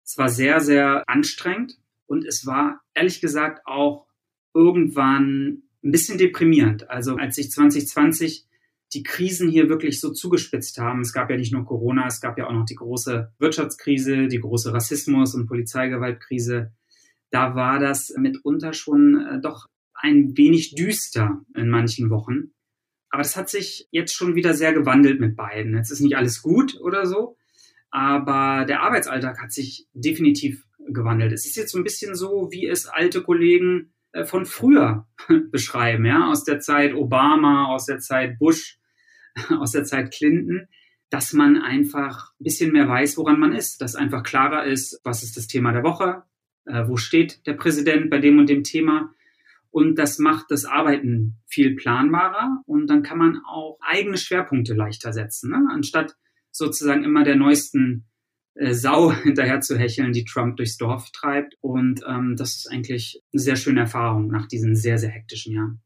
Es 0.04 0.18
war 0.18 0.28
sehr, 0.28 0.60
sehr 0.60 1.08
anstrengend. 1.08 1.78
Und 2.06 2.24
es 2.24 2.46
war 2.46 2.82
ehrlich 2.94 3.20
gesagt 3.20 3.66
auch 3.66 4.06
irgendwann 4.52 5.62
ein 5.82 5.90
bisschen 5.90 6.18
deprimierend. 6.18 6.88
Also 6.88 7.16
als 7.16 7.36
sich 7.36 7.50
2020 7.50 8.46
die 8.92 9.02
Krisen 9.02 9.48
hier 9.48 9.68
wirklich 9.68 10.00
so 10.00 10.12
zugespitzt 10.12 10.78
haben, 10.78 11.00
es 11.00 11.12
gab 11.12 11.30
ja 11.30 11.36
nicht 11.36 11.52
nur 11.52 11.64
Corona, 11.64 12.06
es 12.06 12.20
gab 12.20 12.38
ja 12.38 12.46
auch 12.46 12.52
noch 12.52 12.64
die 12.64 12.76
große 12.76 13.32
Wirtschaftskrise, 13.38 14.28
die 14.28 14.38
große 14.38 14.72
Rassismus- 14.72 15.34
und 15.34 15.46
Polizeigewaltkrise, 15.46 16.72
da 17.30 17.56
war 17.56 17.80
das 17.80 18.14
mitunter 18.16 18.72
schon 18.72 19.20
äh, 19.20 19.40
doch 19.40 19.66
ein 19.92 20.36
wenig 20.36 20.76
düster 20.76 21.42
in 21.56 21.68
manchen 21.68 22.08
Wochen. 22.10 22.52
Aber 23.14 23.22
das 23.22 23.36
hat 23.36 23.48
sich 23.48 23.86
jetzt 23.92 24.12
schon 24.12 24.34
wieder 24.34 24.54
sehr 24.54 24.72
gewandelt 24.72 25.20
mit 25.20 25.36
beiden. 25.36 25.76
Jetzt 25.76 25.92
ist 25.92 26.00
nicht 26.00 26.16
alles 26.16 26.42
gut 26.42 26.80
oder 26.80 27.06
so, 27.06 27.36
aber 27.92 28.64
der 28.64 28.82
Arbeitsalltag 28.82 29.40
hat 29.40 29.52
sich 29.52 29.86
definitiv 29.92 30.66
gewandelt. 30.88 31.32
Es 31.32 31.46
ist 31.46 31.54
jetzt 31.54 31.70
so 31.70 31.78
ein 31.78 31.84
bisschen 31.84 32.16
so, 32.16 32.48
wie 32.50 32.66
es 32.66 32.86
alte 32.86 33.22
Kollegen 33.22 33.94
äh, 34.10 34.24
von 34.24 34.46
früher 34.46 35.06
beschreiben, 35.52 36.04
ja, 36.04 36.28
aus 36.28 36.42
der 36.42 36.58
Zeit 36.58 36.92
Obama, 36.92 37.66
aus 37.66 37.86
der 37.86 38.00
Zeit 38.00 38.36
Bush, 38.36 38.80
aus 39.60 39.70
der 39.70 39.84
Zeit 39.84 40.12
Clinton, 40.12 40.66
dass 41.08 41.32
man 41.32 41.62
einfach 41.62 42.32
ein 42.32 42.42
bisschen 42.42 42.72
mehr 42.72 42.88
weiß, 42.88 43.16
woran 43.16 43.38
man 43.38 43.52
ist, 43.52 43.80
dass 43.80 43.94
einfach 43.94 44.24
klarer 44.24 44.64
ist, 44.64 45.00
was 45.04 45.22
ist 45.22 45.36
das 45.36 45.46
Thema 45.46 45.70
der 45.70 45.84
Woche, 45.84 46.24
äh, 46.64 46.82
wo 46.88 46.96
steht 46.96 47.46
der 47.46 47.54
Präsident 47.54 48.10
bei 48.10 48.18
dem 48.18 48.40
und 48.40 48.48
dem 48.48 48.64
Thema. 48.64 49.14
Und 49.74 49.98
das 49.98 50.20
macht 50.20 50.52
das 50.52 50.66
Arbeiten 50.66 51.40
viel 51.46 51.74
planbarer 51.74 52.62
und 52.64 52.86
dann 52.86 53.02
kann 53.02 53.18
man 53.18 53.40
auch 53.44 53.76
eigene 53.80 54.16
Schwerpunkte 54.16 54.72
leichter 54.72 55.12
setzen, 55.12 55.50
ne? 55.50 55.66
anstatt 55.68 56.14
sozusagen 56.52 57.02
immer 57.02 57.24
der 57.24 57.34
neuesten 57.34 58.06
äh, 58.54 58.72
Sau 58.72 59.10
hinterher 59.24 59.62
zu 59.62 59.76
hecheln, 59.76 60.12
die 60.12 60.24
Trump 60.24 60.58
durchs 60.58 60.76
Dorf 60.76 61.10
treibt. 61.10 61.56
Und 61.60 62.02
ähm, 62.08 62.36
das 62.36 62.54
ist 62.54 62.70
eigentlich 62.70 63.20
eine 63.32 63.40
sehr 63.40 63.56
schöne 63.56 63.80
Erfahrung 63.80 64.28
nach 64.28 64.46
diesen 64.46 64.76
sehr, 64.76 64.96
sehr 64.98 65.10
hektischen 65.10 65.52
Jahren. 65.52 65.82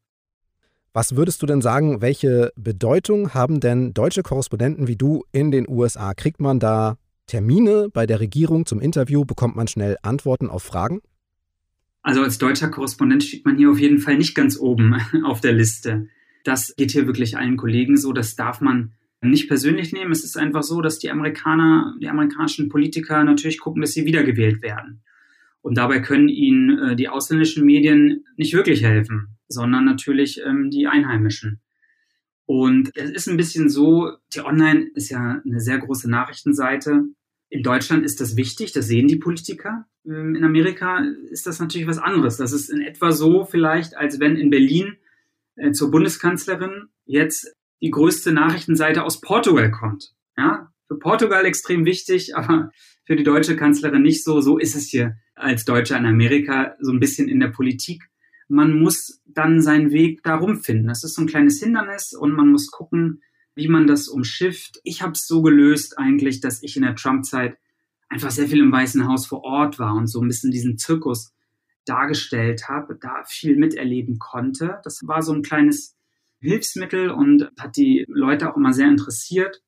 Was 0.93 1.15
würdest 1.15 1.41
du 1.41 1.47
denn 1.47 1.61
sagen, 1.61 1.99
welche 1.99 2.51
Bedeutung 2.55 3.33
haben 3.33 3.59
denn 3.59 3.95
deutsche 3.95 4.21
Korrespondenten 4.21 4.87
wie 4.87 4.97
du 4.97 5.23
in 5.31 5.49
den 5.49 5.67
USA? 5.67 6.13
Kriegt 6.13 6.39
man 6.39 6.59
da 6.59 6.97
Termine 7.25 7.89
bei 7.91 8.05
der 8.05 8.19
Regierung 8.19 8.67
zum 8.67 8.81
Interview? 8.81 9.25
Bekommt 9.25 9.55
man 9.55 9.67
schnell 9.67 9.97
Antworten 10.03 10.47
auf 10.47 10.61
Fragen? 10.61 11.01
Also 12.01 12.21
als 12.21 12.37
deutscher 12.37 12.69
Korrespondent 12.69 13.23
steht 13.23 13.45
man 13.45 13.57
hier 13.57 13.69
auf 13.69 13.79
jeden 13.79 13.99
Fall 13.99 14.17
nicht 14.17 14.35
ganz 14.35 14.57
oben 14.57 14.95
auf 15.23 15.41
der 15.41 15.53
Liste. 15.53 16.07
Das 16.43 16.73
geht 16.75 16.91
hier 16.91 17.07
wirklich 17.07 17.37
allen 17.37 17.57
Kollegen 17.57 17.97
so. 17.97 18.13
Das 18.13 18.35
darf 18.35 18.61
man 18.61 18.93
nicht 19.21 19.47
persönlich 19.47 19.91
nehmen. 19.91 20.11
Es 20.11 20.23
ist 20.23 20.37
einfach 20.37 20.63
so, 20.63 20.81
dass 20.81 20.99
die 20.99 21.11
Amerikaner, 21.11 21.95
die 22.01 22.07
amerikanischen 22.07 22.69
Politiker 22.69 23.23
natürlich 23.23 23.59
gucken, 23.59 23.81
dass 23.81 23.91
sie 23.91 24.05
wiedergewählt 24.05 24.61
werden. 24.61 25.01
Und 25.61 25.77
dabei 25.77 25.99
können 25.99 26.29
ihnen 26.29 26.79
äh, 26.79 26.95
die 26.95 27.09
ausländischen 27.09 27.65
Medien 27.65 28.25
nicht 28.37 28.53
wirklich 28.53 28.83
helfen, 28.83 29.37
sondern 29.49 29.83
natürlich 29.83 30.41
ähm, 30.45 30.69
die 30.71 30.87
einheimischen. 30.87 31.59
Und 32.45 32.95
es 32.95 33.11
ist 33.11 33.27
ein 33.27 33.37
bisschen 33.37 33.69
so, 33.69 34.13
die 34.33 34.41
Online 34.41 34.89
ist 34.95 35.09
ja 35.09 35.41
eine 35.45 35.59
sehr 35.59 35.77
große 35.77 36.09
Nachrichtenseite. 36.09 37.03
In 37.49 37.63
Deutschland 37.63 38.05
ist 38.05 38.21
das 38.21 38.35
wichtig, 38.35 38.73
das 38.73 38.87
sehen 38.87 39.07
die 39.07 39.15
Politiker. 39.15 39.85
Ähm, 40.05 40.35
in 40.35 40.43
Amerika 40.43 41.03
ist 41.29 41.47
das 41.47 41.59
natürlich 41.59 41.87
was 41.87 41.97
anderes. 41.97 42.37
Das 42.37 42.51
ist 42.51 42.69
in 42.69 42.81
etwa 42.81 43.11
so 43.11 43.45
vielleicht, 43.45 43.97
als 43.97 44.19
wenn 44.19 44.35
in 44.35 44.49
Berlin 44.49 44.97
äh, 45.55 45.71
zur 45.71 45.91
Bundeskanzlerin 45.91 46.89
jetzt 47.05 47.55
die 47.81 47.89
größte 47.89 48.31
Nachrichtenseite 48.31 49.03
aus 49.03 49.21
Portugal 49.21 49.71
kommt. 49.71 50.13
Ja, 50.37 50.71
für 50.87 50.99
Portugal 50.99 51.45
extrem 51.45 51.85
wichtig, 51.85 52.35
aber 52.35 52.71
für 53.05 53.15
die 53.15 53.23
deutsche 53.23 53.55
Kanzlerin 53.55 54.03
nicht 54.03 54.23
so. 54.23 54.41
So 54.41 54.59
ist 54.59 54.75
es 54.75 54.87
hier 54.87 55.17
als 55.33 55.65
Deutscher 55.65 55.97
in 55.97 56.05
Amerika 56.05 56.75
so 56.79 56.91
ein 56.91 56.99
bisschen 56.99 57.27
in 57.27 57.39
der 57.39 57.47
Politik. 57.47 58.03
Man 58.47 58.79
muss 58.79 59.21
dann 59.25 59.61
seinen 59.61 59.91
Weg 59.91 60.23
darum 60.23 60.57
finden. 60.57 60.87
Das 60.87 61.03
ist 61.03 61.15
so 61.15 61.21
ein 61.21 61.27
kleines 61.27 61.59
Hindernis 61.59 62.13
und 62.13 62.31
man 62.31 62.49
muss 62.49 62.69
gucken, 62.71 63.21
wie 63.59 63.67
man 63.67 63.87
das 63.87 64.07
umschifft. 64.07 64.79
Ich 64.83 65.01
habe 65.01 65.11
es 65.11 65.27
so 65.27 65.41
gelöst 65.41 65.97
eigentlich, 65.97 66.39
dass 66.39 66.63
ich 66.63 66.75
in 66.75 66.83
der 66.83 66.95
Trump-Zeit 66.95 67.57
einfach 68.07 68.31
sehr 68.31 68.47
viel 68.47 68.59
im 68.59 68.71
Weißen 68.71 69.07
Haus 69.07 69.27
vor 69.27 69.43
Ort 69.43 69.77
war 69.77 69.93
und 69.93 70.07
so 70.07 70.21
ein 70.21 70.27
bisschen 70.27 70.51
diesen 70.51 70.77
Zirkus 70.77 71.33
dargestellt 71.85 72.69
habe, 72.69 72.97
da 72.99 73.23
viel 73.25 73.55
miterleben 73.55 74.19
konnte. 74.19 74.79
Das 74.83 75.01
war 75.03 75.21
so 75.21 75.33
ein 75.33 75.43
kleines 75.43 75.95
Hilfsmittel 76.39 77.09
und 77.09 77.51
hat 77.59 77.75
die 77.77 78.05
Leute 78.07 78.49
auch 78.49 78.57
immer 78.57 78.73
sehr 78.73 78.87
interessiert. 78.87 79.61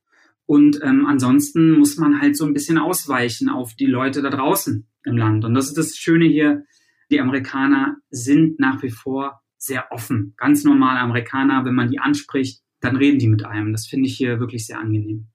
Und 0.45 0.81
ähm, 0.83 1.05
ansonsten 1.05 1.77
muss 1.77 1.97
man 1.97 2.21
halt 2.21 2.37
so 2.37 2.45
ein 2.45 2.53
bisschen 2.53 2.77
ausweichen 2.77 3.49
auf 3.49 3.75
die 3.75 3.85
Leute 3.85 4.21
da 4.21 4.29
draußen 4.29 4.87
im 5.03 5.17
Land. 5.17 5.45
Und 5.45 5.53
das 5.53 5.67
ist 5.67 5.77
das 5.77 5.97
Schöne 5.97 6.25
hier. 6.25 6.63
Die 7.09 7.19
Amerikaner 7.19 7.97
sind 8.09 8.59
nach 8.59 8.81
wie 8.83 8.89
vor 8.89 9.41
sehr 9.57 9.91
offen. 9.91 10.33
Ganz 10.37 10.63
normale 10.63 10.99
Amerikaner, 10.99 11.65
wenn 11.65 11.75
man 11.75 11.89
die 11.89 11.99
anspricht, 11.99 12.61
dann 12.81 12.95
reden 12.97 13.19
die 13.19 13.27
mit 13.27 13.45
einem. 13.45 13.71
Das 13.71 13.87
finde 13.87 14.07
ich 14.07 14.17
hier 14.17 14.39
wirklich 14.39 14.65
sehr 14.65 14.79
angenehm. 14.79 15.27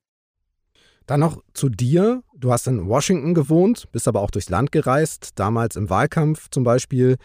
Dann 1.07 1.21
noch 1.21 1.43
zu 1.55 1.69
dir. 1.69 2.23
Du 2.37 2.53
hast 2.53 2.67
in 2.67 2.89
Washington 2.89 3.33
gewohnt, 3.33 3.87
bist 3.93 4.09
aber 4.09 4.21
auch 4.21 4.31
durchs 4.31 4.51
Land 4.51 4.73
gereist, 4.73 5.31
damals 5.37 5.77
im 5.77 5.89
Wahlkampf 5.89 6.49
zum 6.51 6.65
Beispiel. 6.65 7.17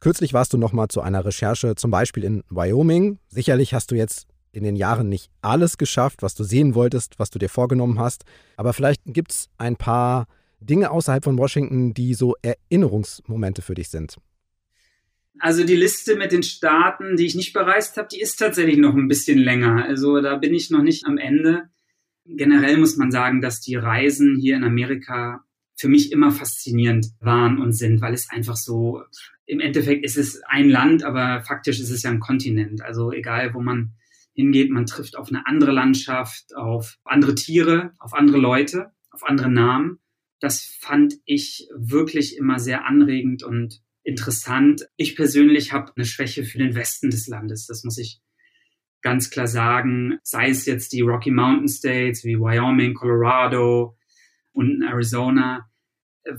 Kürzlich 0.00 0.34
warst 0.34 0.52
du 0.52 0.58
noch 0.58 0.72
mal 0.72 0.88
zu 0.88 1.00
einer 1.00 1.24
Recherche, 1.24 1.74
zum 1.76 1.90
Beispiel 1.90 2.24
in 2.24 2.42
Wyoming. 2.50 3.18
Sicherlich 3.28 3.74
hast 3.74 3.90
du 3.90 3.94
jetzt 3.94 4.26
in 4.52 4.64
den 4.64 4.76
Jahren 4.76 5.08
nicht 5.08 5.30
alles 5.40 5.78
geschafft, 5.78 6.22
was 6.22 6.34
du 6.34 6.42
sehen 6.42 6.74
wolltest, 6.74 7.18
was 7.18 7.30
du 7.30 7.38
dir 7.38 7.48
vorgenommen 7.48 7.98
hast. 7.98 8.24
Aber 8.56 8.72
vielleicht 8.72 9.02
gibt 9.06 9.32
es 9.32 9.48
ein 9.56 9.76
paar 9.76 10.26
Dinge 10.60 10.90
außerhalb 10.90 11.22
von 11.22 11.38
Washington, 11.38 11.94
die 11.94 12.14
so 12.14 12.34
Erinnerungsmomente 12.42 13.62
für 13.62 13.74
dich 13.74 13.88
sind. 13.88 14.16
Also 15.40 15.64
die 15.64 15.76
Liste 15.76 16.16
mit 16.16 16.32
den 16.32 16.42
Staaten, 16.42 17.16
die 17.16 17.26
ich 17.26 17.34
nicht 17.34 17.52
bereist 17.52 17.96
habe, 17.96 18.08
die 18.10 18.20
ist 18.20 18.36
tatsächlich 18.36 18.78
noch 18.78 18.94
ein 18.94 19.08
bisschen 19.08 19.38
länger. 19.38 19.84
Also 19.84 20.20
da 20.20 20.36
bin 20.36 20.54
ich 20.54 20.70
noch 20.70 20.82
nicht 20.82 21.06
am 21.06 21.18
Ende 21.18 21.68
generell 22.28 22.76
muss 22.78 22.96
man 22.96 23.10
sagen, 23.10 23.40
dass 23.40 23.60
die 23.60 23.76
Reisen 23.76 24.36
hier 24.36 24.56
in 24.56 24.64
Amerika 24.64 25.44
für 25.76 25.88
mich 25.88 26.12
immer 26.12 26.30
faszinierend 26.30 27.06
waren 27.20 27.60
und 27.60 27.72
sind, 27.72 28.00
weil 28.00 28.12
es 28.12 28.28
einfach 28.30 28.56
so, 28.56 29.02
im 29.46 29.60
Endeffekt 29.60 30.04
ist 30.04 30.18
es 30.18 30.42
ein 30.46 30.68
Land, 30.68 31.04
aber 31.04 31.42
faktisch 31.42 31.80
ist 31.80 31.90
es 31.90 32.02
ja 32.02 32.10
ein 32.10 32.20
Kontinent. 32.20 32.82
Also 32.82 33.12
egal, 33.12 33.54
wo 33.54 33.60
man 33.60 33.94
hingeht, 34.34 34.70
man 34.70 34.86
trifft 34.86 35.16
auf 35.16 35.28
eine 35.28 35.46
andere 35.46 35.72
Landschaft, 35.72 36.54
auf 36.54 36.98
andere 37.04 37.34
Tiere, 37.34 37.92
auf 37.98 38.12
andere 38.12 38.38
Leute, 38.38 38.90
auf 39.10 39.24
andere 39.24 39.50
Namen. 39.50 39.98
Das 40.40 40.64
fand 40.80 41.14
ich 41.24 41.68
wirklich 41.76 42.36
immer 42.36 42.58
sehr 42.58 42.84
anregend 42.86 43.42
und 43.42 43.80
interessant. 44.08 44.88
Ich 44.96 45.16
persönlich 45.16 45.72
habe 45.72 45.92
eine 45.94 46.06
Schwäche 46.06 46.44
für 46.44 46.56
den 46.56 46.74
Westen 46.74 47.10
des 47.10 47.28
Landes. 47.28 47.66
Das 47.66 47.84
muss 47.84 47.98
ich 47.98 48.20
ganz 49.02 49.28
klar 49.28 49.46
sagen, 49.46 50.18
sei 50.22 50.48
es 50.48 50.64
jetzt 50.64 50.92
die 50.92 51.02
Rocky 51.02 51.30
Mountain 51.30 51.68
States 51.68 52.24
wie 52.24 52.38
Wyoming, 52.38 52.94
Colorado 52.94 53.96
und 54.52 54.82
Arizona, 54.82 55.70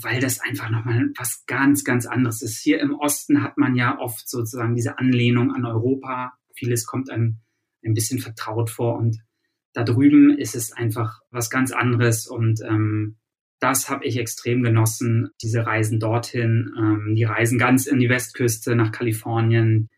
weil 0.02 0.20
das 0.20 0.42
einfach 0.42 0.72
nochmal 0.72 1.12
was 1.16 1.46
ganz, 1.46 1.84
ganz 1.84 2.08
anderes 2.08 2.42
ist. 2.42 2.60
Hier 2.60 2.80
im 2.80 2.96
Osten 2.96 3.44
hat 3.44 3.58
man 3.58 3.76
ja 3.76 4.00
oft 4.00 4.28
sozusagen 4.28 4.76
diese 4.76 4.98
Anlehnung 4.98 5.54
an 5.54 5.64
Europa. 5.64 6.34
Vieles 6.56 6.88
kommt 6.88 7.12
einem 7.12 7.40
ein 7.86 7.94
bisschen 7.94 8.20
vertraut 8.20 8.72
vor 8.72 8.98
und 8.98 9.20
da 9.74 9.84
drüben 9.84 10.36
ist 10.36 10.56
es 10.56 10.74
einfach 10.74 11.20
was 11.30 11.52
ganz 11.52 11.72
anderes 11.72 12.28
und 12.28 12.62
ähm, 12.68 13.20
das 13.60 13.90
habe 13.90 14.06
ich 14.06 14.18
extrem 14.18 14.64
genossen, 14.64 15.30
diese 15.42 15.66
Reisen 15.66 16.00
dorthin, 16.00 16.74
ähm, 16.78 17.16
die 17.16 17.26
Reisen 17.26 17.60
ganz 17.60 17.88
in 17.88 18.00
die 18.00 18.10
Westküste 18.10 18.76
nach 18.76 18.92
Kalifornien, 18.92 19.90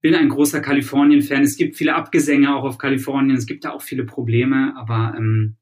bin 0.00 0.14
ein 0.14 0.28
großer 0.28 0.60
Kalifornien-Fan. 0.60 1.42
Es 1.42 1.56
gibt 1.56 1.76
viele 1.76 1.94
Abgesänge 1.94 2.54
auch 2.54 2.64
auf 2.64 2.78
Kalifornien. 2.78 3.36
Es 3.36 3.46
gibt 3.46 3.64
da 3.64 3.70
auch 3.70 3.82
viele 3.82 4.04
Probleme. 4.04 4.74
Aber 4.76 5.14
ähm, 5.16 5.56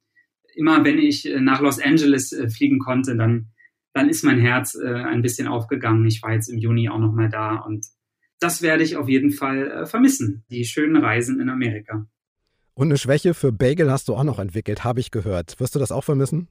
immer 0.55 0.85
wenn 0.85 0.99
ich 0.99 1.27
äh, 1.27 1.41
nach 1.41 1.61
Los 1.61 1.81
Angeles 1.81 2.33
äh, 2.33 2.49
fliegen 2.49 2.79
konnte, 2.79 3.17
dann, 3.17 3.49
dann 3.93 4.09
ist 4.09 4.25
mein 4.25 4.41
Herz 4.41 4.75
äh, 4.75 4.87
ein 4.87 5.23
bisschen 5.23 5.49
aufgegangen. 5.49 6.07
Ich 6.07 6.23
war 6.23 6.35
jetzt 6.35 6.49
im 6.49 6.59
Juni 6.59 6.89
auch 6.89 6.99
nochmal 6.99 7.29
da 7.29 7.57
und 7.57 7.87
das 8.39 8.61
werde 8.61 8.83
ich 8.83 8.97
auf 8.97 9.09
jeden 9.09 9.31
Fall 9.31 9.71
äh, 9.71 9.87
vermissen. 9.87 10.45
Die 10.51 10.65
schönen 10.67 10.97
Reisen 10.97 11.41
in 11.41 11.49
Amerika. 11.49 12.07
Und 12.75 12.89
eine 12.89 12.99
Schwäche 12.99 13.33
für 13.33 13.53
Bagel 13.53 13.91
hast 13.91 14.09
du 14.09 14.15
auch 14.15 14.25
noch 14.25 14.39
entwickelt, 14.39 14.85
habe 14.85 15.01
ich 15.01 15.11
gehört. 15.11 15.59
Wirst 15.59 15.75
du 15.75 15.79
das 15.79 15.91
auch 15.91 16.05
vermissen? 16.05 16.49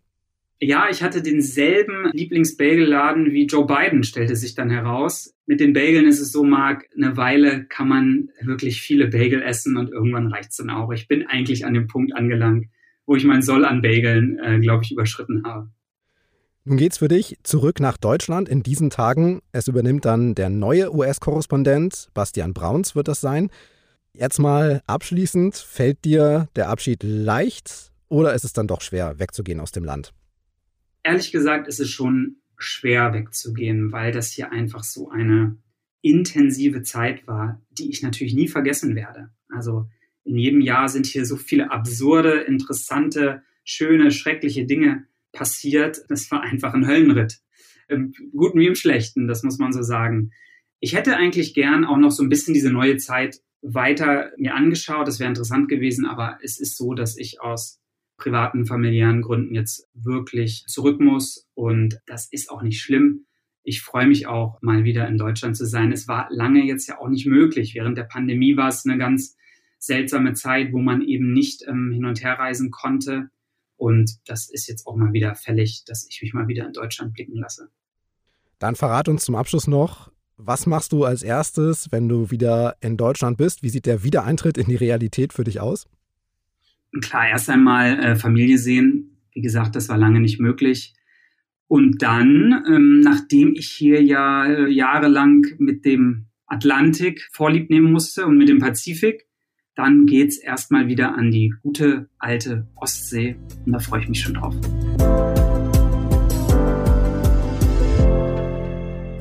Ja, 0.61 0.87
ich 0.89 1.03
hatte 1.03 1.21
denselben 1.21 2.09
Lieblingsbagelladen 2.13 3.33
wie 3.33 3.45
Joe 3.45 3.65
Biden, 3.65 4.03
stellte 4.03 4.37
sich 4.37 4.55
dann 4.55 4.69
heraus. 4.69 5.33
Mit 5.45 5.59
den 5.59 5.73
Bageln 5.73 6.07
ist 6.07 6.21
es 6.21 6.31
so, 6.31 6.43
Marc, 6.43 6.85
eine 6.95 7.17
Weile 7.17 7.65
kann 7.65 7.89
man 7.89 8.29
wirklich 8.41 8.81
viele 8.81 9.07
Bagel 9.07 9.41
essen 9.41 9.75
und 9.75 9.91
irgendwann 9.91 10.27
reicht's 10.27 10.57
dann 10.57 10.69
auch. 10.69 10.91
Ich 10.91 11.07
bin 11.09 11.27
eigentlich 11.27 11.65
an 11.65 11.73
dem 11.73 11.87
Punkt 11.87 12.15
angelangt, 12.15 12.67
wo 13.05 13.15
ich 13.15 13.25
mein 13.25 13.41
Soll 13.41 13.65
an 13.65 13.81
Bageln, 13.81 14.39
äh, 14.39 14.59
glaube 14.59 14.83
ich, 14.83 14.91
überschritten 14.91 15.43
habe. 15.43 15.69
Nun 16.63 16.77
geht's 16.77 16.97
für 16.97 17.09
dich 17.09 17.37
zurück 17.43 17.79
nach 17.79 17.97
Deutschland 17.97 18.49
in 18.49 18.63
diesen 18.63 18.89
Tagen. 18.89 19.41
Es 19.51 19.67
übernimmt 19.67 20.05
dann 20.05 20.35
der 20.35 20.49
neue 20.49 20.95
US-Korrespondent, 20.95 22.07
Bastian 22.13 22.53
Brauns 22.53 22.95
wird 22.95 23.07
das 23.07 23.21
sein. 23.21 23.51
Jetzt 24.13 24.39
mal 24.39 24.81
abschließend, 24.87 25.55
fällt 25.55 26.05
dir 26.05 26.47
der 26.55 26.69
Abschied 26.69 27.03
leicht 27.03 27.91
oder 28.07 28.33
ist 28.33 28.45
es 28.45 28.53
dann 28.53 28.67
doch 28.67 28.81
schwer, 28.81 29.19
wegzugehen 29.19 29.59
aus 29.59 29.73
dem 29.73 29.83
Land? 29.83 30.13
Ehrlich 31.05 31.31
gesagt 31.31 31.67
ist 31.67 31.79
es 31.79 31.89
schon 31.89 32.37
schwer 32.57 33.13
wegzugehen, 33.13 33.91
weil 33.91 34.11
das 34.11 34.31
hier 34.31 34.51
einfach 34.51 34.83
so 34.83 35.09
eine 35.09 35.57
intensive 36.01 36.83
Zeit 36.83 37.27
war, 37.27 37.61
die 37.69 37.89
ich 37.89 38.01
natürlich 38.01 38.33
nie 38.33 38.47
vergessen 38.47 38.95
werde. 38.95 39.29
Also 39.49 39.87
in 40.23 40.37
jedem 40.37 40.61
Jahr 40.61 40.89
sind 40.89 41.05
hier 41.05 41.25
so 41.25 41.35
viele 41.35 41.71
absurde, 41.71 42.41
interessante, 42.41 43.43
schöne, 43.63 44.11
schreckliche 44.11 44.65
Dinge 44.65 45.07
passiert. 45.31 46.01
Das 46.09 46.29
war 46.31 46.41
einfach 46.41 46.73
ein 46.73 46.87
Höllenritt. 46.87 47.39
Im 47.87 48.13
Guten 48.31 48.59
wie 48.59 48.67
im 48.67 48.75
Schlechten, 48.75 49.27
das 49.27 49.43
muss 49.43 49.59
man 49.59 49.73
so 49.73 49.83
sagen. 49.83 50.31
Ich 50.79 50.95
hätte 50.95 51.17
eigentlich 51.17 51.53
gern 51.53 51.85
auch 51.85 51.97
noch 51.97 52.11
so 52.11 52.23
ein 52.23 52.29
bisschen 52.29 52.53
diese 52.53 52.71
neue 52.71 52.97
Zeit 52.97 53.41
weiter 53.61 54.31
mir 54.37 54.55
angeschaut. 54.55 55.07
Das 55.07 55.19
wäre 55.19 55.29
interessant 55.29 55.69
gewesen, 55.69 56.05
aber 56.05 56.39
es 56.41 56.59
ist 56.59 56.77
so, 56.77 56.93
dass 56.93 57.17
ich 57.17 57.41
aus 57.41 57.79
privaten, 58.17 58.65
familiären 58.65 59.21
Gründen 59.21 59.55
jetzt 59.55 59.87
wirklich 59.93 60.65
zurück 60.67 60.99
muss. 60.99 61.47
Und 61.53 61.99
das 62.05 62.27
ist 62.31 62.49
auch 62.49 62.61
nicht 62.61 62.81
schlimm. 62.81 63.25
Ich 63.63 63.81
freue 63.81 64.07
mich 64.07 64.27
auch, 64.27 64.61
mal 64.61 64.83
wieder 64.83 65.07
in 65.07 65.17
Deutschland 65.17 65.57
zu 65.57 65.65
sein. 65.65 65.91
Es 65.91 66.07
war 66.07 66.27
lange 66.29 66.63
jetzt 66.63 66.87
ja 66.87 66.99
auch 66.99 67.09
nicht 67.09 67.25
möglich. 67.25 67.73
Während 67.73 67.97
der 67.97 68.03
Pandemie 68.03 68.55
war 68.57 68.69
es 68.69 68.85
eine 68.85 68.97
ganz 68.97 69.35
seltsame 69.79 70.33
Zeit, 70.33 70.71
wo 70.71 70.79
man 70.79 71.01
eben 71.01 71.33
nicht 71.33 71.63
ähm, 71.67 71.91
hin 71.91 72.05
und 72.05 72.23
her 72.23 72.33
reisen 72.33 72.71
konnte. 72.71 73.29
Und 73.77 74.11
das 74.25 74.49
ist 74.49 74.67
jetzt 74.67 74.87
auch 74.87 74.95
mal 74.95 75.13
wieder 75.13 75.35
fällig, 75.35 75.83
dass 75.85 76.07
ich 76.09 76.21
mich 76.21 76.33
mal 76.33 76.47
wieder 76.47 76.65
in 76.65 76.73
Deutschland 76.73 77.13
blicken 77.13 77.37
lasse. 77.37 77.69
Dann 78.59 78.75
verrat 78.75 79.09
uns 79.09 79.25
zum 79.25 79.35
Abschluss 79.35 79.67
noch, 79.67 80.11
was 80.37 80.65
machst 80.65 80.91
du 80.91 81.05
als 81.05 81.23
erstes, 81.23 81.91
wenn 81.91 82.09
du 82.09 82.29
wieder 82.29 82.75
in 82.81 82.97
Deutschland 82.97 83.37
bist? 83.37 83.63
Wie 83.63 83.69
sieht 83.69 83.85
der 83.85 84.03
Wiedereintritt 84.03 84.57
in 84.57 84.67
die 84.67 84.75
Realität 84.75 85.33
für 85.33 85.43
dich 85.43 85.59
aus? 85.59 85.87
Klar, 87.01 87.27
erst 87.29 87.49
einmal 87.49 87.99
äh, 87.99 88.15
Familie 88.15 88.57
sehen. 88.57 89.17
Wie 89.33 89.41
gesagt, 89.41 89.75
das 89.75 89.89
war 89.89 89.97
lange 89.97 90.19
nicht 90.19 90.39
möglich. 90.39 90.93
Und 91.67 92.01
dann, 92.01 92.63
ähm, 92.67 92.99
nachdem 93.01 93.53
ich 93.55 93.67
hier 93.67 94.01
ja 94.03 94.45
äh, 94.45 94.69
jahrelang 94.69 95.45
mit 95.57 95.83
dem 95.83 96.27
Atlantik 96.45 97.27
Vorlieb 97.31 97.69
nehmen 97.69 97.91
musste 97.91 98.25
und 98.25 98.37
mit 98.37 98.49
dem 98.49 98.59
Pazifik, 98.59 99.25
dann 99.75 100.05
geht's 100.05 100.37
erstmal 100.37 100.87
wieder 100.87 101.15
an 101.15 101.31
die 101.31 101.53
gute 101.63 102.07
alte 102.17 102.67
Ostsee. 102.75 103.35
Und 103.65 103.73
da 103.73 103.79
freue 103.79 104.01
ich 104.01 104.09
mich 104.09 104.21
schon 104.21 104.35
drauf. 104.35 104.55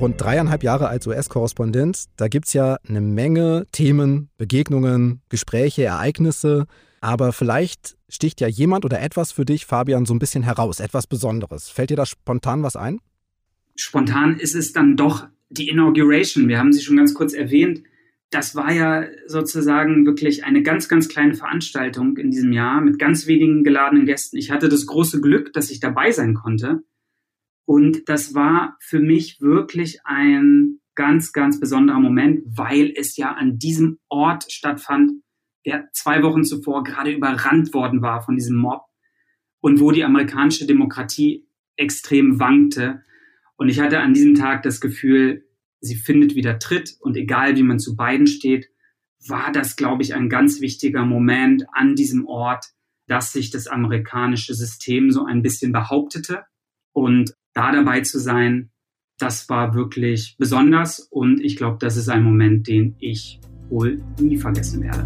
Rund 0.01 0.21
dreieinhalb 0.21 0.63
Jahre 0.63 0.89
als 0.89 1.07
US-Korrespondent, 1.07 2.05
da 2.17 2.29
gibt 2.29 2.47
es 2.47 2.53
ja 2.53 2.77
eine 2.87 3.01
Menge 3.01 3.65
Themen, 3.73 4.29
Begegnungen, 4.37 5.23
Gespräche, 5.29 5.85
Ereignisse. 5.85 6.67
Aber 7.05 7.35
vielleicht 7.35 7.99
sticht 8.09 8.41
ja 8.41 8.49
jemand 8.49 8.87
oder 8.87 8.99
etwas 9.03 9.31
für 9.31 9.45
dich, 9.45 9.67
Fabian, 9.67 10.07
so 10.07 10.15
ein 10.15 10.19
bisschen 10.19 10.43
heraus, 10.43 10.81
etwas 10.81 11.07
Besonderes. 11.07 11.69
Fällt 11.69 11.91
dir 11.91 11.97
da 11.97 12.07
spontan 12.07 12.63
was 12.63 12.77
ein? 12.77 12.99
Spontan 13.77 14.39
ist 14.39 14.55
es 14.55 14.73
dann 14.73 14.97
doch 14.97 15.29
die 15.51 15.69
Inauguration. 15.69 16.49
Wir 16.49 16.59
haben 16.59 16.73
sie 16.73 16.81
schon 16.81 16.97
ganz 16.97 17.13
kurz 17.13 17.35
erwähnt. 17.35 17.83
Das 18.31 18.55
war 18.55 18.73
ja 18.73 19.05
sozusagen 19.27 20.07
wirklich 20.07 20.45
eine 20.45 20.63
ganz, 20.63 20.89
ganz 20.89 21.11
kleine 21.11 21.35
Veranstaltung 21.35 22.17
in 22.17 22.31
diesem 22.31 22.55
Jahr 22.55 22.81
mit 22.81 22.99
ganz 22.99 23.27
wenigen 23.27 23.65
geladenen 23.65 24.07
Gästen. 24.07 24.39
Ich 24.39 24.51
hatte 24.51 24.71
das 24.71 24.87
große 24.87 25.21
Glück, 25.21 25.53
dass 25.53 25.71
ich 25.71 25.81
dabei 25.81 26.11
sein 26.11 26.33
konnte. 26.33 26.85
Und 27.67 28.09
das 28.09 28.33
war 28.35 28.79
für 28.81 29.01
mich 29.01 29.43
wirklich 29.43 29.99
ein 30.05 30.81
ganz, 30.95 31.35
ganz 31.35 31.61
besonderer 31.61 32.01
Moment, 32.01 32.41
weil 32.47 32.95
es 32.97 33.19
ja 33.19 33.33
an 33.33 33.59
diesem 33.59 33.99
Ort 34.09 34.51
stattfand, 34.51 35.13
der 35.65 35.89
zwei 35.93 36.23
Wochen 36.23 36.45
zuvor 36.45 36.85
gerade 36.85 37.11
überrannt 37.11 37.73
worden 37.75 38.03
war 38.03 38.23
von 38.23 38.37
diesem 38.37 38.57
Mob 38.57 38.83
und 39.61 39.81
wo 39.81 39.91
die 39.91 40.05
amerikanische 40.05 40.67
Demokratie 40.67 41.47
extrem 41.77 42.39
wankte. 42.39 43.03
Und 43.57 43.69
ich 43.69 43.81
hatte 43.81 44.01
an 44.01 44.15
diesem 44.15 44.35
Tag 44.35 44.63
das 44.63 44.81
Gefühl, 44.81 45.47
sie 45.81 45.97
findet 45.97 46.35
wieder 46.35 46.59
Tritt 46.59 46.97
und 47.01 47.17
egal 47.17 47.57
wie 47.57 47.63
man 47.63 47.79
zu 47.79 47.97
beiden 47.97 48.27
steht, 48.27 48.69
war 49.27 49.53
das, 49.53 49.77
glaube 49.77 50.03
ich, 50.03 50.15
ein 50.15 50.29
ganz 50.29 50.61
wichtiger 50.61 51.05
Moment 51.05 51.65
an 51.73 51.95
diesem 51.95 52.27
Ort, 52.27 52.67
dass 53.07 53.33
sich 53.33 53.51
das 53.51 53.67
amerikanische 53.67 54.55
System 54.55 55.11
so 55.11 55.25
ein 55.25 55.43
bisschen 55.43 55.73
behauptete. 55.73 56.45
Und 56.93 57.35
da 57.55 57.73
dabei 57.73 58.01
zu 58.03 58.19
sein, 58.19 58.71
das 59.19 59.49
war 59.49 59.75
wirklich 59.75 60.37
besonders. 60.39 61.01
Und 61.01 61.41
ich 61.41 61.57
glaube, 61.57 61.79
das 61.81 61.97
ist 61.97 62.09
ein 62.09 62.23
Moment, 62.23 62.67
den 62.69 62.97
ich 62.99 63.41
wohl 63.71 64.03
nie 64.21 64.37
vergessen 64.37 64.83
werde. 64.83 65.05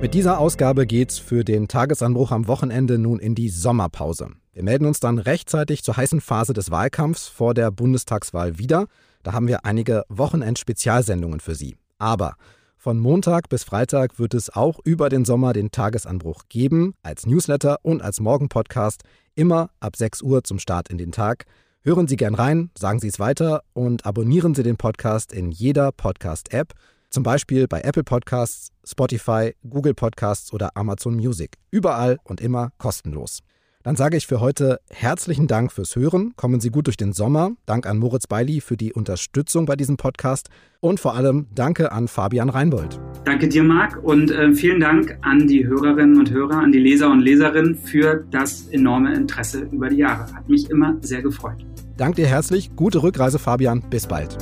Mit 0.00 0.14
dieser 0.14 0.38
Ausgabe 0.38 0.86
geht's 0.86 1.18
für 1.18 1.44
den 1.44 1.68
Tagesanbruch 1.68 2.32
am 2.32 2.48
Wochenende 2.48 2.96
nun 2.96 3.18
in 3.18 3.34
die 3.34 3.50
Sommerpause. 3.50 4.30
Wir 4.54 4.62
melden 4.62 4.86
uns 4.86 4.98
dann 4.98 5.18
rechtzeitig 5.18 5.84
zur 5.84 5.96
heißen 5.96 6.22
Phase 6.22 6.54
des 6.54 6.70
Wahlkampfs 6.70 7.28
vor 7.28 7.52
der 7.52 7.70
Bundestagswahl 7.70 8.58
wieder. 8.58 8.86
Da 9.22 9.34
haben 9.34 9.46
wir 9.46 9.66
einige 9.66 10.04
Wochenend-Spezialsendungen 10.08 11.40
für 11.40 11.54
Sie. 11.54 11.76
Aber 11.98 12.36
von 12.78 12.98
Montag 12.98 13.50
bis 13.50 13.62
Freitag 13.62 14.18
wird 14.18 14.32
es 14.32 14.48
auch 14.48 14.80
über 14.84 15.10
den 15.10 15.26
Sommer 15.26 15.52
den 15.52 15.70
Tagesanbruch 15.70 16.44
geben, 16.48 16.94
als 17.02 17.26
Newsletter 17.26 17.80
und 17.82 18.00
als 18.00 18.20
Morgenpodcast, 18.20 19.02
immer 19.34 19.68
ab 19.80 19.96
6 19.96 20.22
Uhr 20.22 20.44
zum 20.44 20.58
Start 20.58 20.88
in 20.88 20.96
den 20.96 21.12
Tag. 21.12 21.44
Hören 21.82 22.06
Sie 22.08 22.16
gern 22.16 22.34
rein, 22.34 22.68
sagen 22.76 22.98
Sie 23.00 23.08
es 23.08 23.18
weiter 23.18 23.62
und 23.72 24.04
abonnieren 24.04 24.54
Sie 24.54 24.62
den 24.62 24.76
Podcast 24.76 25.32
in 25.32 25.50
jeder 25.50 25.92
Podcast-App, 25.92 26.74
zum 27.08 27.22
Beispiel 27.22 27.68
bei 27.68 27.80
Apple 27.80 28.04
Podcasts, 28.04 28.68
Spotify, 28.84 29.54
Google 29.66 29.94
Podcasts 29.94 30.52
oder 30.52 30.76
Amazon 30.76 31.14
Music. 31.14 31.56
Überall 31.70 32.18
und 32.24 32.42
immer 32.42 32.68
kostenlos. 32.76 33.38
Dann 33.82 33.96
sage 33.96 34.18
ich 34.18 34.26
für 34.26 34.40
heute 34.40 34.80
herzlichen 34.90 35.46
Dank 35.46 35.72
fürs 35.72 35.96
Hören. 35.96 36.34
Kommen 36.36 36.60
Sie 36.60 36.70
gut 36.70 36.86
durch 36.86 36.98
den 36.98 37.14
Sommer. 37.14 37.52
Dank 37.64 37.86
an 37.86 37.98
Moritz 37.98 38.26
Beili 38.26 38.60
für 38.60 38.76
die 38.76 38.92
Unterstützung 38.92 39.64
bei 39.64 39.74
diesem 39.74 39.96
Podcast. 39.96 40.50
Und 40.80 41.00
vor 41.00 41.14
allem 41.14 41.46
danke 41.54 41.90
an 41.90 42.06
Fabian 42.06 42.50
Reinbold. 42.50 43.00
Danke 43.24 43.48
dir, 43.48 43.62
Marc. 43.62 44.02
Und 44.02 44.30
äh, 44.30 44.52
vielen 44.52 44.80
Dank 44.80 45.16
an 45.22 45.46
die 45.46 45.66
Hörerinnen 45.66 46.18
und 46.18 46.30
Hörer, 46.30 46.58
an 46.58 46.72
die 46.72 46.78
Leser 46.78 47.10
und 47.10 47.20
Leserinnen 47.20 47.74
für 47.74 48.24
das 48.30 48.68
enorme 48.68 49.14
Interesse 49.14 49.62
über 49.72 49.88
die 49.88 49.96
Jahre. 49.96 50.30
Hat 50.34 50.48
mich 50.48 50.68
immer 50.68 50.98
sehr 51.00 51.22
gefreut. 51.22 51.64
Dank 51.96 52.16
dir 52.16 52.26
herzlich. 52.26 52.76
Gute 52.76 53.02
Rückreise, 53.02 53.38
Fabian. 53.38 53.82
Bis 53.88 54.06
bald. 54.06 54.36